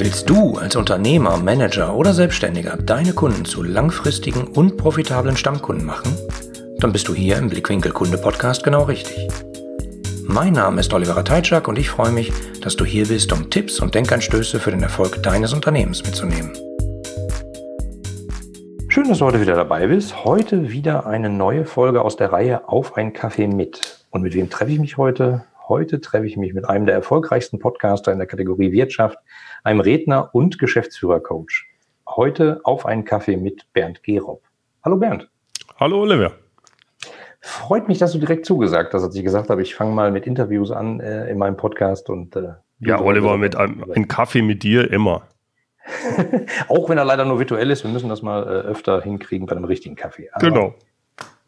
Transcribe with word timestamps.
Willst 0.00 0.30
du 0.30 0.56
als 0.56 0.76
Unternehmer, 0.76 1.38
Manager 1.38 1.96
oder 1.96 2.14
Selbstständiger 2.14 2.76
deine 2.76 3.12
Kunden 3.12 3.44
zu 3.44 3.64
langfristigen 3.64 4.46
und 4.46 4.76
profitablen 4.76 5.36
Stammkunden 5.36 5.84
machen? 5.84 6.16
Dann 6.78 6.92
bist 6.92 7.08
du 7.08 7.14
hier 7.14 7.36
im 7.36 7.48
Blickwinkel 7.48 7.90
Kunde 7.90 8.16
Podcast 8.16 8.62
genau 8.62 8.84
richtig. 8.84 9.26
Mein 10.22 10.52
Name 10.52 10.78
ist 10.78 10.94
Oliver 10.94 11.24
Teitschak 11.24 11.66
und 11.66 11.80
ich 11.80 11.90
freue 11.90 12.12
mich, 12.12 12.32
dass 12.60 12.76
du 12.76 12.84
hier 12.84 13.08
bist, 13.08 13.32
um 13.32 13.50
Tipps 13.50 13.80
und 13.80 13.92
Denkanstöße 13.92 14.60
für 14.60 14.70
den 14.70 14.84
Erfolg 14.84 15.20
deines 15.20 15.52
Unternehmens 15.52 16.04
mitzunehmen. 16.04 16.52
Schön, 18.86 19.08
dass 19.08 19.18
du 19.18 19.24
heute 19.24 19.40
wieder 19.40 19.56
dabei 19.56 19.88
bist. 19.88 20.24
Heute 20.24 20.70
wieder 20.70 21.06
eine 21.06 21.28
neue 21.28 21.64
Folge 21.64 22.02
aus 22.02 22.14
der 22.14 22.32
Reihe 22.32 22.68
Auf 22.68 22.96
ein 22.96 23.12
Kaffee 23.12 23.48
mit. 23.48 24.04
Und 24.10 24.22
mit 24.22 24.34
wem 24.34 24.48
treffe 24.48 24.70
ich 24.70 24.78
mich 24.78 24.96
heute? 24.96 25.44
Heute 25.68 26.00
treffe 26.00 26.26
ich 26.26 26.38
mich 26.38 26.54
mit 26.54 26.66
einem 26.66 26.86
der 26.86 26.94
erfolgreichsten 26.94 27.58
Podcaster 27.58 28.10
in 28.10 28.18
der 28.18 28.26
Kategorie 28.26 28.72
Wirtschaft, 28.72 29.18
einem 29.64 29.80
Redner 29.80 30.34
und 30.34 30.58
Geschäftsführercoach. 30.58 31.66
Heute 32.06 32.60
auf 32.64 32.86
einen 32.86 33.04
Kaffee 33.04 33.36
mit 33.36 33.72
Bernd 33.72 34.02
Gerob. 34.02 34.42
Hallo 34.84 34.96
Bernd. 34.96 35.28
Hallo 35.78 36.00
Oliver. 36.00 36.32
Freut 37.40 37.88
mich, 37.88 37.98
dass 37.98 38.12
du 38.12 38.18
direkt 38.18 38.46
zugesagt 38.46 38.92
hast, 38.94 39.04
als 39.04 39.14
ich 39.14 39.22
gesagt 39.22 39.48
habe, 39.50 39.62
ich 39.62 39.74
fange 39.74 39.94
mal 39.94 40.10
mit 40.10 40.26
Interviews 40.26 40.70
an 40.70 41.00
äh, 41.00 41.30
in 41.30 41.38
meinem 41.38 41.56
Podcast 41.56 42.10
und 42.10 42.34
äh, 42.36 42.54
ja, 42.80 43.00
Oliver, 43.00 43.36
mit 43.36 43.56
einem, 43.56 43.84
einem 43.90 44.08
Kaffee 44.08 44.42
mit 44.42 44.62
dir 44.62 44.90
immer. 44.92 45.22
Auch 46.68 46.88
wenn 46.88 46.98
er 46.98 47.04
leider 47.04 47.24
nur 47.24 47.38
virtuell 47.38 47.70
ist, 47.70 47.84
wir 47.84 47.90
müssen 47.90 48.08
das 48.08 48.22
mal 48.22 48.42
äh, 48.42 48.46
öfter 48.68 49.02
hinkriegen 49.02 49.46
bei 49.46 49.56
einem 49.56 49.64
richtigen 49.64 49.96
Kaffee. 49.96 50.28
Aber 50.32 50.46
genau. 50.46 50.74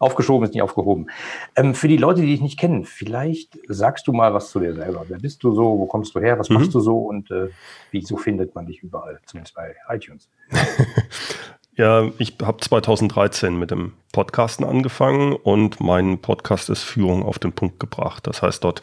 Aufgeschoben 0.00 0.44
ist 0.44 0.54
nicht 0.54 0.62
aufgehoben. 0.62 1.08
Ähm, 1.56 1.74
für 1.74 1.86
die 1.86 1.98
Leute, 1.98 2.22
die 2.22 2.28
dich 2.28 2.40
nicht 2.40 2.58
kennen, 2.58 2.84
vielleicht 2.86 3.58
sagst 3.68 4.06
du 4.06 4.12
mal 4.12 4.32
was 4.32 4.50
zu 4.50 4.58
dir 4.58 4.74
selber. 4.74 5.04
Wer 5.08 5.18
bist 5.18 5.44
du 5.44 5.52
so? 5.52 5.78
Wo 5.78 5.84
kommst 5.84 6.14
du 6.14 6.20
her? 6.20 6.38
Was 6.38 6.48
mhm. 6.48 6.56
machst 6.56 6.74
du 6.74 6.80
so? 6.80 6.98
Und 6.98 7.30
äh, 7.30 7.50
wieso 7.90 8.16
findet 8.16 8.54
man 8.54 8.64
dich 8.64 8.82
überall? 8.82 9.20
Zumindest 9.26 9.54
bei 9.54 9.74
iTunes. 9.90 10.30
ja, 11.76 12.08
ich 12.16 12.38
habe 12.42 12.56
2013 12.58 13.58
mit 13.58 13.70
dem 13.70 13.92
Podcasten 14.12 14.64
angefangen 14.64 15.34
und 15.34 15.80
mein 15.80 16.18
Podcast 16.18 16.70
ist 16.70 16.82
Führung 16.82 17.22
auf 17.22 17.38
den 17.38 17.52
Punkt 17.52 17.78
gebracht. 17.78 18.26
Das 18.26 18.40
heißt, 18.40 18.64
dort 18.64 18.80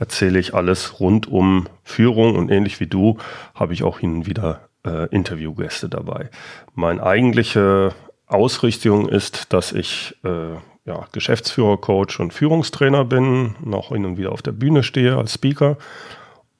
erzähle 0.00 0.40
ich 0.40 0.52
alles 0.52 0.98
rund 0.98 1.28
um 1.28 1.68
Führung 1.84 2.34
und 2.34 2.50
ähnlich 2.50 2.80
wie 2.80 2.88
du 2.88 3.18
habe 3.54 3.72
ich 3.72 3.84
auch 3.84 4.00
hin 4.00 4.16
und 4.16 4.26
wieder 4.26 4.62
äh, 4.84 5.06
Interviewgäste 5.14 5.88
dabei. 5.88 6.28
Mein 6.74 6.98
eigentliche 6.98 7.94
Ausrichtung 8.26 9.08
ist, 9.08 9.52
dass 9.52 9.72
ich 9.72 10.16
äh, 10.24 10.54
ja, 10.84 11.06
Geschäftsführer, 11.12 11.76
Coach 11.78 12.20
und 12.20 12.32
Führungstrainer 12.32 13.04
bin, 13.04 13.54
noch 13.64 13.88
hin 13.88 14.04
und 14.04 14.18
wieder 14.18 14.32
auf 14.32 14.42
der 14.42 14.52
Bühne 14.52 14.82
stehe 14.82 15.16
als 15.16 15.34
Speaker 15.34 15.76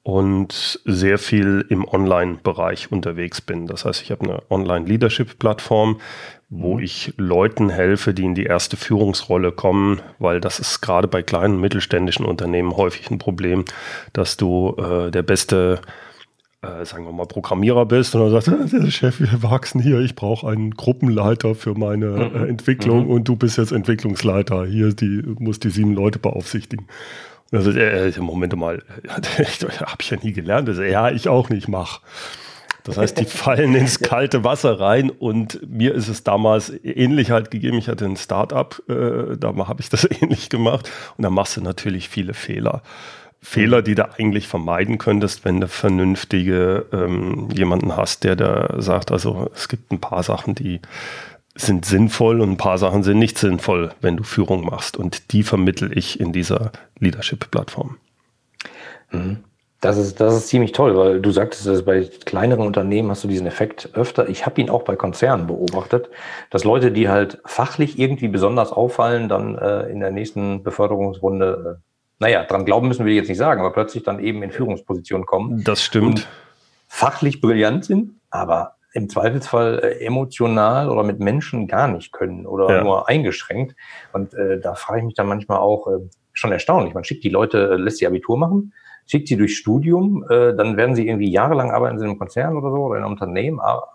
und 0.03 0.79
sehr 0.85 1.17
viel 1.17 1.65
im 1.69 1.85
Online-Bereich 1.85 2.91
unterwegs 2.91 3.41
bin. 3.41 3.67
Das 3.67 3.83
heißt, 3.83 4.01
ich 4.01 4.11
habe 4.11 4.23
eine 4.23 4.41
Online-Leadership-Plattform, 4.49 5.99
wo 6.49 6.75
mhm. 6.75 6.83
ich 6.83 7.13
Leuten 7.17 7.69
helfe, 7.69 8.13
die 8.13 8.23
in 8.23 8.35
die 8.35 8.45
erste 8.45 8.77
Führungsrolle 8.77 9.51
kommen, 9.51 10.01
weil 10.19 10.39
das 10.39 10.59
ist 10.59 10.79
gerade 10.79 11.09
bei 11.09 11.23
kleinen 11.23 11.59
mittelständischen 11.59 12.25
Unternehmen 12.25 12.77
häufig 12.77 13.11
ein 13.11 13.17
Problem, 13.17 13.65
dass 14.13 14.37
du 14.37 14.75
äh, 14.77 15.11
der 15.11 15.23
beste 15.23 15.81
äh, 15.83 15.87
sagen 16.61 17.05
wir 17.05 17.11
mal, 17.11 17.27
Programmierer 17.27 17.85
bist 17.85 18.15
und 18.15 18.21
dann 18.21 18.41
sagst, 18.41 18.73
äh, 18.73 18.91
Chef, 18.91 19.19
wir 19.19 19.43
wachsen 19.43 19.79
hier, 19.79 19.99
ich 19.99 20.15
brauche 20.15 20.47
einen 20.47 20.71
Gruppenleiter 20.71 21.55
für 21.55 21.75
meine 21.75 22.07
mhm. 22.07 22.35
äh, 22.35 22.47
Entwicklung 22.47 23.05
mhm. 23.05 23.11
und 23.11 23.27
du 23.27 23.35
bist 23.35 23.57
jetzt 23.57 23.71
Entwicklungsleiter. 23.71 24.65
Hier 24.65 24.93
die, 24.93 25.23
musst 25.39 25.63
die 25.63 25.69
sieben 25.69 25.93
Leute 25.93 26.19
beaufsichtigen. 26.19 26.87
Also, 27.51 27.71
äh, 27.71 28.11
Moment 28.19 28.55
mal, 28.55 28.83
habe 29.07 29.97
ich 29.99 30.09
ja 30.09 30.17
nie 30.21 30.33
gelernt. 30.33 30.67
Also, 30.67 30.81
ja, 30.81 31.11
ich 31.11 31.29
auch 31.29 31.49
nicht, 31.49 31.67
mach. 31.67 32.01
Das 32.87 32.97
heißt, 32.97 33.19
die 33.19 33.25
fallen 33.25 33.75
ins 33.75 33.99
kalte 33.99 34.43
Wasser 34.43 34.79
rein 34.79 35.09
und 35.09 35.59
mir 35.69 35.93
ist 35.93 36.07
es 36.07 36.23
damals 36.23 36.73
ähnlich 36.83 37.31
halt 37.31 37.51
gegeben. 37.51 37.77
Ich 37.77 37.87
hatte 37.87 38.05
ein 38.05 38.17
Start-up, 38.17 38.81
äh, 38.89 39.37
da 39.37 39.55
habe 39.55 39.81
ich 39.81 39.89
das 39.89 40.07
ähnlich 40.21 40.49
gemacht 40.49 40.89
und 41.17 41.23
da 41.23 41.29
machst 41.29 41.57
du 41.57 41.61
natürlich 41.61 42.09
viele 42.09 42.33
Fehler. 42.33 42.81
Fehler, 43.49 43.81
die 43.81 43.95
du 43.95 44.11
eigentlich 44.11 44.45
vermeiden 44.45 44.97
könntest, 44.97 45.45
wenn 45.45 45.61
du 45.61 45.69
vernünftige 45.69 46.85
ähm, 46.91 47.47
jemanden 47.53 47.95
hast, 47.95 48.25
der 48.25 48.35
da 48.35 48.75
sagt, 48.81 49.09
also 49.09 49.49
es 49.55 49.69
gibt 49.69 49.89
ein 49.89 50.01
paar 50.01 50.21
Sachen, 50.21 50.53
die 50.53 50.81
sind 51.55 51.85
sinnvoll 51.85 52.41
und 52.41 52.51
ein 52.51 52.57
paar 52.57 52.77
Sachen 52.77 53.03
sind 53.03 53.19
nicht 53.19 53.37
sinnvoll, 53.37 53.91
wenn 54.01 54.17
du 54.17 54.23
Führung 54.23 54.65
machst. 54.65 54.97
Und 54.97 55.31
die 55.31 55.43
vermittel 55.43 55.97
ich 55.97 56.19
in 56.19 56.33
dieser 56.33 56.73
Leadership-Plattform. 56.99 57.95
Mhm. 59.11 59.37
Das 59.79 59.97
ist, 59.97 60.19
das 60.19 60.35
ist 60.35 60.49
ziemlich 60.49 60.73
toll, 60.73 60.97
weil 60.97 61.21
du 61.21 61.31
sagtest, 61.31 61.67
dass 61.67 61.85
bei 61.85 62.01
kleineren 62.25 62.67
Unternehmen 62.67 63.09
hast 63.11 63.23
du 63.23 63.29
diesen 63.29 63.47
Effekt 63.47 63.91
öfter. 63.93 64.27
Ich 64.27 64.45
habe 64.45 64.59
ihn 64.59 64.69
auch 64.69 64.83
bei 64.83 64.97
Konzernen 64.97 65.47
beobachtet, 65.47 66.09
dass 66.49 66.65
Leute, 66.65 66.91
die 66.91 67.07
halt 67.07 67.39
fachlich 67.45 67.97
irgendwie 67.97 68.27
besonders 68.27 68.73
auffallen, 68.73 69.29
dann 69.29 69.57
äh, 69.57 69.83
in 69.83 70.01
der 70.01 70.11
nächsten 70.11 70.63
Beförderungsrunde 70.63 71.79
äh, 71.79 71.86
naja, 72.19 72.43
dran 72.43 72.65
glauben 72.65 72.87
müssen 72.87 73.05
wir 73.05 73.13
jetzt 73.13 73.29
nicht 73.29 73.37
sagen, 73.37 73.61
aber 73.61 73.71
plötzlich 73.71 74.03
dann 74.03 74.19
eben 74.19 74.41
in 74.43 74.51
Führungspositionen 74.51 75.25
kommen. 75.25 75.63
Das 75.63 75.83
stimmt. 75.83 76.27
Fachlich 76.87 77.41
brillant 77.41 77.85
sind, 77.85 78.13
aber 78.29 78.75
im 78.93 79.09
Zweifelsfall 79.09 79.79
äh, 79.79 80.05
emotional 80.05 80.89
oder 80.89 81.03
mit 81.03 81.19
Menschen 81.19 81.67
gar 81.67 81.87
nicht 81.87 82.11
können 82.11 82.45
oder 82.45 82.77
ja. 82.77 82.83
nur 82.83 83.07
eingeschränkt. 83.07 83.75
Und 84.13 84.33
äh, 84.33 84.59
da 84.59 84.73
frage 84.75 84.99
ich 84.99 85.05
mich 85.05 85.13
dann 85.13 85.27
manchmal 85.27 85.59
auch, 85.59 85.87
äh, 85.87 85.99
schon 86.33 86.51
erstaunlich. 86.51 86.93
Man 86.93 87.03
schickt 87.03 87.23
die 87.23 87.29
Leute, 87.29 87.71
äh, 87.71 87.75
lässt 87.75 87.97
sie 87.97 88.07
Abitur 88.07 88.37
machen, 88.37 88.73
schickt 89.05 89.27
sie 89.27 89.37
durch 89.37 89.57
Studium, 89.57 90.25
äh, 90.29 90.55
dann 90.55 90.77
werden 90.77 90.95
sie 90.95 91.07
irgendwie 91.07 91.31
jahrelang 91.31 91.71
arbeiten 91.71 91.97
sie 91.97 92.05
in 92.05 92.11
einem 92.11 92.19
Konzern 92.19 92.55
oder 92.55 92.71
so 92.71 92.77
oder 92.77 92.97
in 92.97 93.03
einem 93.03 93.13
Unternehmen, 93.13 93.59
aber, 93.59 93.89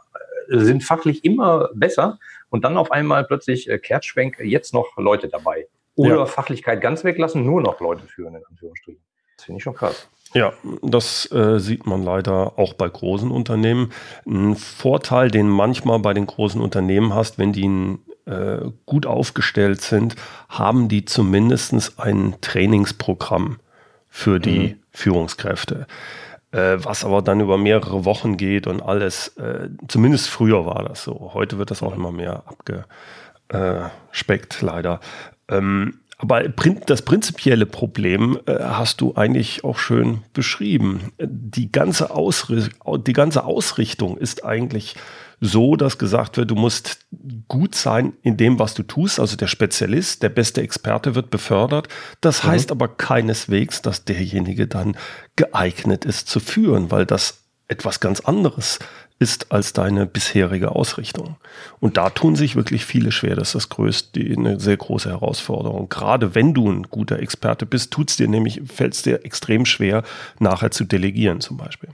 äh, 0.49 0.59
sind 0.59 0.85
fachlich 0.85 1.25
immer 1.25 1.71
besser 1.75 2.19
und 2.51 2.65
dann 2.65 2.77
auf 2.77 2.91
einmal 2.91 3.25
plötzlich 3.25 3.69
äh, 3.69 3.79
Kehrtschwenk, 3.79 4.39
jetzt 4.41 4.75
noch 4.75 4.97
Leute 4.97 5.29
dabei. 5.29 5.67
Oder 5.95 6.17
ja. 6.17 6.27
Fachlichkeit 6.27 6.81
ganz 6.81 7.05
weglassen, 7.05 7.45
nur 7.45 7.61
noch 7.61 7.81
Leute 7.81 8.07
führen, 8.07 8.35
in 8.35 8.45
Anführungsstrichen. 8.45 9.03
Das 9.37 9.45
finde 9.47 9.59
ich 9.59 9.63
schon 9.63 9.75
krass. 9.75 10.09
Ja, 10.35 10.55
das 10.83 11.31
äh, 11.31 11.59
sieht 11.59 11.87
man 11.87 12.03
leider 12.03 12.59
auch 12.59 12.73
bei 12.73 12.89
großen 12.89 13.31
Unternehmen. 13.31 13.93
Ein 14.27 14.57
Vorteil, 14.57 15.31
den 15.31 15.49
manchmal 15.49 15.99
bei 15.99 16.15
den 16.15 16.27
großen 16.27 16.61
Unternehmen 16.61 17.15
hast, 17.15 17.39
wenn 17.39 17.53
die 17.53 17.99
äh, 18.25 18.71
gut 18.87 19.05
aufgestellt 19.05 19.83
sind, 19.83 20.17
haben 20.49 20.89
die 20.89 21.05
zumindest 21.05 22.01
ein 22.01 22.37
Trainingsprogramm 22.41 23.59
für 24.09 24.39
die 24.41 24.59
mhm. 24.59 24.75
Führungskräfte. 24.91 25.87
Äh, 26.53 26.77
was 26.79 27.05
aber 27.05 27.23
dann 27.23 27.41
über 27.41 27.59
mehrere 27.59 28.05
Wochen 28.05 28.37
geht 28.37 28.67
und 28.67 28.83
alles. 28.83 29.29
Äh, 29.39 29.71
zumindest 29.89 30.29
früher 30.29 30.67
war 30.67 30.85
das 30.85 31.03
so. 31.03 31.33
Heute 31.35 31.59
wird 31.59 31.71
das 31.71 31.83
auch 31.83 31.95
immer 31.95 32.13
mehr 32.13 32.45
abgespeckt, 33.51 34.61
leider. 34.61 35.01
Ähm, 35.49 36.01
aber 36.23 36.45
das 36.87 37.03
prinzipielle 37.03 37.67
Problem 37.67 38.39
äh, 38.47 38.57
hast 38.61 39.01
du 39.01 39.15
eigentlich 39.17 39.65
auch 39.65 39.79
schön 39.79 40.23
beschrieben. 40.33 41.13
Die 41.21 41.73
ganze, 41.73 42.11
die 43.05 43.13
ganze 43.13 43.45
Ausrichtung 43.45 44.17
ist 44.19 44.45
eigentlich 44.45 44.95
so, 45.41 45.75
dass 45.75 45.99
gesagt 45.99 46.37
wird, 46.37 46.53
du 46.53 46.55
musst 46.55 47.01
gut 47.49 47.75
sein 47.75 48.13
in 48.23 48.37
dem, 48.37 48.61
was 48.61 48.75
du 48.75 48.85
tust. 48.85 49.19
Also 49.19 49.37
der 49.37 49.49
Spezialist, 49.49 50.23
der 50.23 50.29
beste 50.29 50.63
Experte 50.63 51.17
wird 51.17 51.31
befördert. 51.31 51.89
Das 52.21 52.45
mhm. 52.45 52.49
heißt 52.49 52.71
aber 52.71 52.87
keineswegs, 52.87 53.83
dass 53.83 54.05
derjenige 54.05 54.69
dann 54.69 54.97
geeignet 55.35 56.05
ist 56.05 56.29
zu 56.29 56.39
führen, 56.39 56.93
weil 56.93 57.05
das 57.05 57.43
etwas 57.67 57.99
ganz 57.99 58.21
anderes 58.21 58.77
ist 58.77 58.85
als 59.51 59.73
deine 59.73 60.07
bisherige 60.07 60.73
Ausrichtung. 60.73 61.37
Und 61.81 61.97
da 61.97 62.11
tun 62.11 62.37
sich 62.37 62.57
wirklich 62.57 62.85
viele 62.85 63.13
schwer. 63.13 63.37
Das 63.37 63.49
ist 63.49 63.55
das 63.55 63.69
größte, 63.69 64.21
eine 64.21 64.61
sehr 64.61 64.77
große 64.77 65.11
Herausforderung. 65.11 65.89
Gerade 65.89 66.35
wenn 66.35 66.55
du 66.55 66.71
ein 66.71 66.85
guter 66.85 67.19
Experte 67.19 67.67
bist, 67.67 67.91
tut's 67.93 68.17
dir 68.17 68.29
nämlich, 68.29 68.63
fällt 68.67 68.95
es 68.95 69.03
dir 69.03 69.25
extrem 69.25 69.67
schwer, 69.67 70.03
nachher 70.39 70.71
zu 70.71 70.85
delegieren 70.85 71.41
zum 71.41 71.57
Beispiel. 71.57 71.91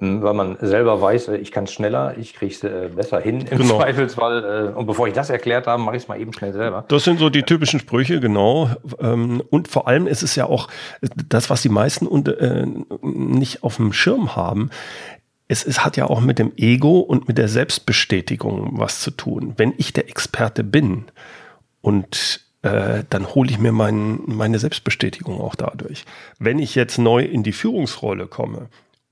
Hm, 0.00 0.22
weil 0.22 0.32
man 0.32 0.56
selber 0.60 1.00
weiß, 1.00 1.28
äh, 1.28 1.36
ich 1.36 1.52
kann 1.52 1.64
es 1.64 1.72
schneller, 1.72 2.16
ich 2.18 2.34
kriege 2.34 2.52
es 2.52 2.64
äh, 2.64 2.88
besser 2.94 3.20
hin 3.20 3.42
im 3.50 3.58
genau. 3.58 3.76
Zweifelsfall. 3.76 4.72
Äh, 4.74 4.78
und 4.78 4.86
bevor 4.86 5.06
ich 5.06 5.12
das 5.12 5.28
erklärt 5.28 5.66
habe, 5.66 5.82
mache 5.82 5.96
ich 5.96 6.02
es 6.02 6.08
mal 6.08 6.18
eben 6.18 6.32
schnell 6.32 6.54
selber. 6.54 6.86
Das 6.88 7.04
sind 7.04 7.18
so 7.18 7.28
die 7.28 7.42
typischen 7.42 7.80
Sprüche, 7.80 8.18
genau. 8.18 8.70
Ähm, 8.98 9.42
und 9.50 9.68
vor 9.68 9.88
allem 9.88 10.06
ist 10.06 10.22
es 10.22 10.36
ja 10.36 10.46
auch 10.46 10.68
das, 11.28 11.50
was 11.50 11.60
die 11.60 11.68
meisten 11.68 12.08
nicht 13.02 13.62
auf 13.62 13.76
dem 13.76 13.92
Schirm 13.92 14.36
haben 14.36 14.70
es, 15.50 15.64
es 15.66 15.84
hat 15.84 15.96
ja 15.96 16.06
auch 16.06 16.20
mit 16.20 16.38
dem 16.38 16.52
Ego 16.56 17.00
und 17.00 17.26
mit 17.26 17.36
der 17.36 17.48
Selbstbestätigung 17.48 18.78
was 18.78 19.00
zu 19.00 19.10
tun. 19.10 19.54
Wenn 19.56 19.74
ich 19.78 19.92
der 19.92 20.08
Experte 20.08 20.62
bin 20.62 21.06
und 21.80 22.46
äh, 22.62 23.02
dann 23.10 23.34
hole 23.34 23.50
ich 23.50 23.58
mir 23.58 23.72
mein, 23.72 24.20
meine 24.26 24.60
Selbstbestätigung 24.60 25.40
auch 25.40 25.56
dadurch. 25.56 26.04
Wenn 26.38 26.60
ich 26.60 26.76
jetzt 26.76 26.98
neu 26.98 27.24
in 27.24 27.42
die 27.42 27.52
Führungsrolle 27.52 28.28
komme, 28.28 28.68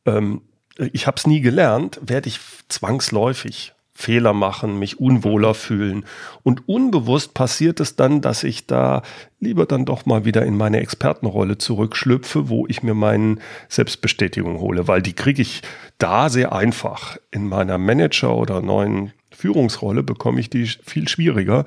ähm, 0.07 0.43
ich 0.77 1.09
habe 1.09 1.17
es 1.17 1.27
nie 1.27 1.41
gelernt, 1.41 1.99
werde 2.01 2.29
ich 2.29 2.39
zwangsläufig 2.69 3.73
Fehler 4.01 4.33
machen, 4.33 4.79
mich 4.79 5.01
unwohler 5.01 5.55
fühlen. 5.55 6.05
Und 6.45 6.69
unbewusst 6.69 7.35
passiert 7.35 7.81
es 7.81 7.97
dann, 7.97 8.21
dass 8.21 8.45
ich 8.45 8.69
da 8.69 9.03
lieber 9.41 9.67
dann 9.67 9.87
doch 9.87 10.07
mal 10.07 10.25
wieder 10.25 10.47
in 10.47 10.57
meine 10.57 10.79
Expertenrolle 10.79 11.59
zurückschlüpfe, 11.59 12.49
wo 12.49 12.65
ich 12.69 12.85
mir 12.85 12.95
meine 12.95 13.39
Selbstbestätigung 13.69 14.61
hole, 14.61 14.87
weil 14.87 15.03
die 15.03 15.15
kriege 15.15 15.43
ich 15.43 15.63
da 15.99 16.29
sehr 16.29 16.53
einfach. 16.53 17.17
In 17.33 17.49
meiner 17.49 17.77
Manager- 17.77 18.37
oder 18.37 18.63
neuen 18.63 19.13
Führungsrolle 19.33 20.05
bekomme 20.05 20.39
ich 20.39 20.49
die 20.49 20.67
viel 20.67 21.09
schwieriger, 21.09 21.65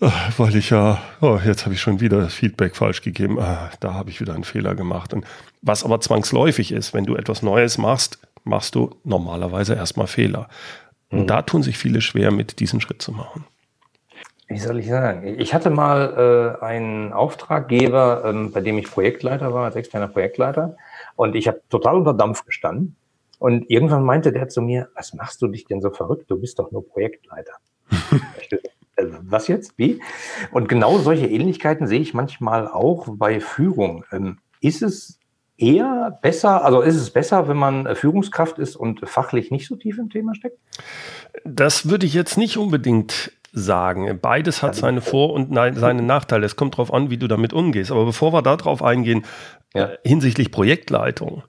äh, 0.00 0.10
weil 0.38 0.56
ich 0.56 0.70
ja, 0.70 1.00
oh, 1.20 1.38
jetzt 1.44 1.66
habe 1.66 1.74
ich 1.76 1.80
schon 1.80 2.00
wieder 2.00 2.18
das 2.18 2.34
Feedback 2.34 2.74
falsch 2.74 3.00
gegeben, 3.00 3.38
ah, 3.38 3.70
da 3.78 3.94
habe 3.94 4.10
ich 4.10 4.20
wieder 4.20 4.34
einen 4.34 4.42
Fehler 4.42 4.74
gemacht. 4.74 5.14
Und 5.14 5.24
was 5.62 5.84
aber 5.84 6.00
zwangsläufig 6.00 6.72
ist, 6.72 6.94
wenn 6.94 7.04
du 7.04 7.14
etwas 7.14 7.44
Neues 7.44 7.78
machst, 7.78 8.18
machst 8.42 8.74
du 8.74 8.96
normalerweise 9.04 9.76
erstmal 9.76 10.08
Fehler. 10.08 10.48
Und 11.10 11.22
mhm. 11.22 11.26
da 11.26 11.42
tun 11.42 11.62
sich 11.62 11.78
viele 11.78 12.00
schwer, 12.00 12.30
mit 12.30 12.60
diesen 12.60 12.80
Schritt 12.80 13.02
zu 13.02 13.12
machen. 13.12 13.44
Wie 14.48 14.58
soll 14.58 14.78
ich 14.78 14.88
sagen? 14.88 15.38
Ich 15.38 15.52
hatte 15.52 15.68
mal 15.68 16.56
äh, 16.60 16.64
einen 16.64 17.12
Auftraggeber, 17.12 18.22
ähm, 18.24 18.50
bei 18.50 18.62
dem 18.62 18.78
ich 18.78 18.90
Projektleiter 18.90 19.52
war, 19.52 19.66
als 19.66 19.76
externer 19.76 20.08
Projektleiter. 20.08 20.76
Und 21.16 21.36
ich 21.36 21.48
habe 21.48 21.60
total 21.68 21.96
unter 21.96 22.14
Dampf 22.14 22.44
gestanden. 22.46 22.96
Und 23.38 23.70
irgendwann 23.70 24.04
meinte 24.04 24.32
der 24.32 24.48
zu 24.48 24.62
mir, 24.62 24.88
was 24.94 25.12
machst 25.12 25.42
du 25.42 25.48
dich 25.48 25.66
denn 25.66 25.82
so 25.82 25.90
verrückt? 25.90 26.30
Du 26.30 26.40
bist 26.40 26.58
doch 26.58 26.72
nur 26.72 26.88
Projektleiter. 26.88 27.52
Äh, 28.96 29.04
was 29.22 29.48
jetzt? 29.48 29.74
Wie? 29.76 30.00
Und 30.50 30.68
genau 30.68 30.96
solche 30.98 31.26
Ähnlichkeiten 31.26 31.86
sehe 31.86 32.00
ich 32.00 32.14
manchmal 32.14 32.68
auch 32.68 33.06
bei 33.10 33.40
Führung. 33.40 34.04
Ähm, 34.12 34.38
ist 34.60 34.82
es 34.82 35.20
eher 35.58 36.18
besser, 36.22 36.64
also 36.64 36.80
ist 36.80 36.96
es 36.96 37.10
besser, 37.10 37.48
wenn 37.48 37.56
man 37.56 37.86
äh, 37.86 37.94
Führungskraft 37.94 38.58
ist 38.58 38.76
und 38.76 39.06
fachlich 39.08 39.50
nicht 39.50 39.66
so 39.66 39.76
tief 39.76 39.98
im 39.98 40.08
Thema 40.08 40.34
steckt? 40.34 40.58
Das 41.44 41.90
würde 41.90 42.06
ich 42.06 42.14
jetzt 42.14 42.38
nicht 42.38 42.56
unbedingt 42.56 43.32
sagen. 43.52 44.18
Beides 44.20 44.62
hat 44.62 44.74
seine 44.74 45.00
Vor- 45.00 45.32
und 45.32 45.54
seine 45.74 46.02
Nachteile. 46.02 46.46
Es 46.46 46.56
kommt 46.56 46.74
darauf 46.74 46.94
an, 46.94 47.10
wie 47.10 47.18
du 47.18 47.26
damit 47.26 47.52
umgehst. 47.52 47.90
Aber 47.90 48.04
bevor 48.04 48.32
wir 48.32 48.42
darauf 48.42 48.82
eingehen, 48.82 49.24
ja. 49.74 49.86
Äh, 49.86 49.98
hinsichtlich 50.04 50.50
Projektleitung. 50.50 51.42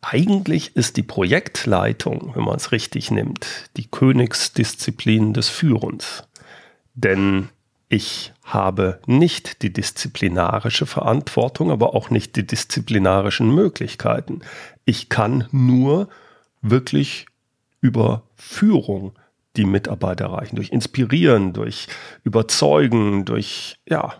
Eigentlich 0.00 0.76
ist 0.76 0.96
die 0.96 1.02
Projektleitung, 1.02 2.32
wenn 2.34 2.44
man 2.44 2.56
es 2.56 2.72
richtig 2.72 3.10
nimmt, 3.10 3.46
die 3.76 3.86
Königsdisziplin 3.90 5.32
des 5.32 5.48
Führens. 5.48 6.24
Denn 6.94 7.48
ich 7.88 8.32
habe 8.46 9.00
nicht 9.06 9.62
die 9.62 9.72
disziplinarische 9.72 10.86
Verantwortung, 10.86 11.70
aber 11.72 11.94
auch 11.94 12.10
nicht 12.10 12.36
die 12.36 12.46
disziplinarischen 12.46 13.52
Möglichkeiten. 13.52 14.40
Ich 14.84 15.08
kann 15.08 15.48
nur 15.50 16.08
wirklich 16.62 17.26
über 17.80 18.22
Führung 18.36 19.12
die 19.56 19.64
Mitarbeiter 19.64 20.26
erreichen, 20.26 20.56
durch 20.56 20.70
Inspirieren, 20.70 21.54
durch 21.54 21.88
Überzeugen, 22.22 23.24
durch, 23.24 23.78
ja, 23.88 24.14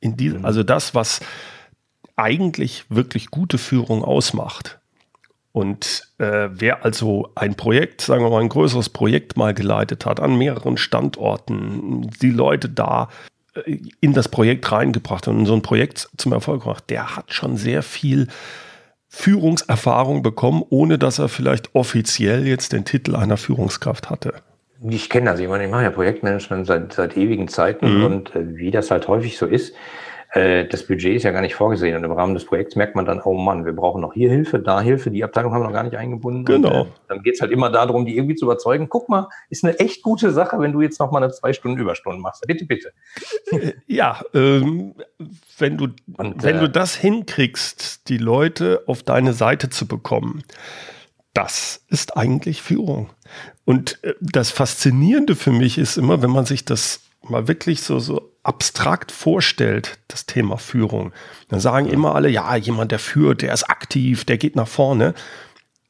in 0.00 0.16
diesem, 0.16 0.40
mhm. 0.40 0.44
also 0.44 0.62
das, 0.62 0.94
was 0.94 1.20
eigentlich 2.16 2.84
wirklich 2.90 3.30
gute 3.30 3.56
Führung 3.56 4.04
ausmacht. 4.04 4.78
Und 5.52 6.08
äh, 6.18 6.48
wer 6.52 6.84
also 6.84 7.30
ein 7.34 7.54
Projekt, 7.54 8.02
sagen 8.02 8.22
wir 8.22 8.30
mal 8.30 8.42
ein 8.42 8.48
größeres 8.48 8.90
Projekt 8.90 9.36
mal 9.36 9.54
geleitet 9.54 10.04
hat, 10.04 10.20
an 10.20 10.36
mehreren 10.36 10.76
Standorten, 10.76 12.10
die 12.20 12.30
Leute 12.30 12.68
da 12.68 13.08
in 14.00 14.12
das 14.12 14.28
Projekt 14.28 14.70
reingebracht 14.70 15.28
und 15.28 15.46
so 15.46 15.54
ein 15.54 15.62
Projekt 15.62 16.08
zum 16.16 16.32
Erfolg 16.32 16.62
gemacht, 16.62 16.84
der 16.88 17.16
hat 17.16 17.32
schon 17.32 17.56
sehr 17.56 17.82
viel 17.82 18.28
Führungserfahrung 19.08 20.22
bekommen, 20.22 20.62
ohne 20.68 20.98
dass 20.98 21.18
er 21.18 21.28
vielleicht 21.28 21.74
offiziell 21.74 22.46
jetzt 22.46 22.72
den 22.72 22.84
Titel 22.84 23.16
einer 23.16 23.36
Führungskraft 23.36 24.10
hatte. 24.10 24.34
Ich 24.88 25.10
kenne 25.10 25.30
das, 25.30 25.40
ich 25.40 25.48
meine, 25.48 25.64
ich 25.64 25.70
mache 25.70 25.82
ja 25.82 25.90
Projektmanagement 25.90 26.66
seit, 26.66 26.92
seit 26.92 27.16
ewigen 27.16 27.48
Zeiten 27.48 27.98
mhm. 27.98 28.04
und 28.04 28.36
äh, 28.36 28.56
wie 28.56 28.70
das 28.70 28.90
halt 28.90 29.08
häufig 29.08 29.36
so 29.36 29.46
ist, 29.46 29.74
äh, 30.30 30.66
das 30.66 30.86
Budget 30.86 31.16
ist 31.16 31.22
ja 31.22 31.30
gar 31.30 31.40
nicht 31.40 31.54
vorgesehen. 31.54 31.96
Und 31.96 32.04
im 32.04 32.12
Rahmen 32.12 32.34
des 32.34 32.44
Projekts 32.44 32.76
merkt 32.76 32.94
man 32.94 33.06
dann, 33.06 33.20
oh 33.24 33.34
Mann, 33.34 33.64
wir 33.64 33.72
brauchen 33.72 34.02
noch 34.02 34.12
hier 34.12 34.30
Hilfe, 34.30 34.58
da 34.58 34.80
Hilfe, 34.80 35.10
die 35.10 35.24
Abteilung 35.24 35.52
haben 35.52 35.62
wir 35.62 35.66
noch 35.66 35.72
gar 35.72 35.84
nicht 35.84 35.96
eingebunden. 35.96 36.44
Genau. 36.44 36.82
Und, 36.82 36.86
äh, 36.88 36.90
dann 37.08 37.22
geht's 37.22 37.40
halt 37.40 37.50
immer 37.50 37.70
darum, 37.70 38.04
die 38.04 38.16
irgendwie 38.16 38.34
zu 38.34 38.44
überzeugen. 38.44 38.88
Guck 38.88 39.08
mal, 39.08 39.28
ist 39.48 39.64
eine 39.64 39.78
echt 39.78 40.02
gute 40.02 40.30
Sache, 40.30 40.60
wenn 40.60 40.72
du 40.72 40.82
jetzt 40.82 41.00
noch 41.00 41.10
mal 41.10 41.22
eine 41.22 41.32
zwei 41.32 41.52
Stunden 41.52 41.78
Überstunden 41.78 42.20
machst. 42.20 42.46
Bitte, 42.46 42.66
bitte. 42.66 42.92
Äh, 43.50 43.72
ja, 43.86 44.20
ähm, 44.34 44.94
wenn 45.58 45.78
du, 45.78 45.88
Und, 46.16 46.42
wenn 46.42 46.56
äh, 46.56 46.60
du 46.60 46.68
das 46.68 46.94
hinkriegst, 46.94 48.08
die 48.08 48.18
Leute 48.18 48.82
auf 48.86 49.02
deine 49.02 49.32
Seite 49.32 49.70
zu 49.70 49.86
bekommen, 49.86 50.42
das 51.32 51.84
ist 51.88 52.16
eigentlich 52.16 52.62
Führung. 52.62 53.10
Und 53.64 54.02
äh, 54.02 54.14
das 54.20 54.50
Faszinierende 54.50 55.36
für 55.36 55.52
mich 55.52 55.78
ist 55.78 55.96
immer, 55.96 56.20
wenn 56.20 56.30
man 56.30 56.44
sich 56.44 56.64
das 56.64 57.00
mal 57.22 57.48
wirklich 57.48 57.82
so, 57.82 57.98
so 57.98 58.32
abstrakt 58.48 59.12
vorstellt, 59.12 59.98
das 60.08 60.26
Thema 60.26 60.56
Führung, 60.56 61.12
dann 61.48 61.60
sagen 61.60 61.86
immer 61.86 62.14
alle, 62.14 62.30
ja, 62.30 62.56
jemand, 62.56 62.90
der 62.90 62.98
führt, 62.98 63.42
der 63.42 63.52
ist 63.52 63.64
aktiv, 63.64 64.24
der 64.24 64.38
geht 64.38 64.56
nach 64.56 64.66
vorne. 64.66 65.14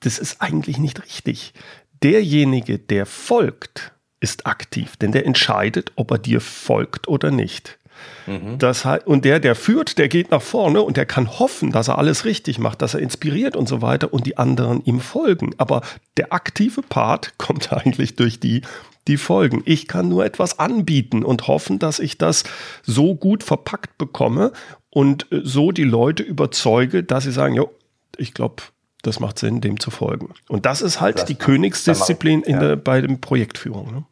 Das 0.00 0.18
ist 0.18 0.42
eigentlich 0.42 0.78
nicht 0.78 1.02
richtig. 1.02 1.54
Derjenige, 2.02 2.78
der 2.78 3.06
folgt, 3.06 3.92
ist 4.20 4.46
aktiv, 4.46 4.96
denn 4.96 5.12
der 5.12 5.24
entscheidet, 5.24 5.92
ob 5.94 6.10
er 6.10 6.18
dir 6.18 6.40
folgt 6.40 7.06
oder 7.06 7.30
nicht. 7.30 7.78
Mhm. 8.26 8.58
Das 8.58 8.86
und 9.04 9.24
der, 9.24 9.40
der 9.40 9.54
führt, 9.54 9.98
der 9.98 10.08
geht 10.08 10.30
nach 10.30 10.42
vorne 10.42 10.82
und 10.82 10.96
der 10.96 11.06
kann 11.06 11.38
hoffen, 11.38 11.72
dass 11.72 11.88
er 11.88 11.98
alles 11.98 12.24
richtig 12.24 12.58
macht, 12.58 12.82
dass 12.82 12.94
er 12.94 13.00
inspiriert 13.00 13.56
und 13.56 13.68
so 13.68 13.82
weiter 13.82 14.12
und 14.12 14.26
die 14.26 14.36
anderen 14.36 14.84
ihm 14.84 15.00
folgen. 15.00 15.54
Aber 15.58 15.82
der 16.16 16.32
aktive 16.32 16.82
Part 16.82 17.34
kommt 17.38 17.72
eigentlich 17.72 18.16
durch 18.16 18.40
die, 18.40 18.62
die 19.08 19.16
folgen. 19.16 19.62
Ich 19.64 19.88
kann 19.88 20.08
nur 20.08 20.24
etwas 20.24 20.58
anbieten 20.58 21.24
und 21.24 21.48
hoffen, 21.48 21.78
dass 21.78 21.98
ich 21.98 22.18
das 22.18 22.44
so 22.82 23.14
gut 23.14 23.42
verpackt 23.42 23.98
bekomme 23.98 24.52
und 24.90 25.30
äh, 25.32 25.40
so 25.42 25.72
die 25.72 25.84
Leute 25.84 26.22
überzeuge, 26.22 27.02
dass 27.02 27.24
sie 27.24 27.32
sagen, 27.32 27.54
jo, 27.54 27.70
ich 28.16 28.34
glaube, 28.34 28.62
das 29.02 29.20
macht 29.20 29.38
Sinn, 29.38 29.60
dem 29.60 29.80
zu 29.80 29.90
folgen. 29.90 30.34
Und 30.48 30.66
das 30.66 30.82
ist 30.82 31.00
halt 31.00 31.18
das 31.18 31.24
die 31.24 31.36
Königsdisziplin 31.36 32.42
in 32.42 32.60
der, 32.60 32.76
bei 32.76 33.00
der 33.00 33.14
Projektführung. 33.16 33.92
Ne? 33.92 34.04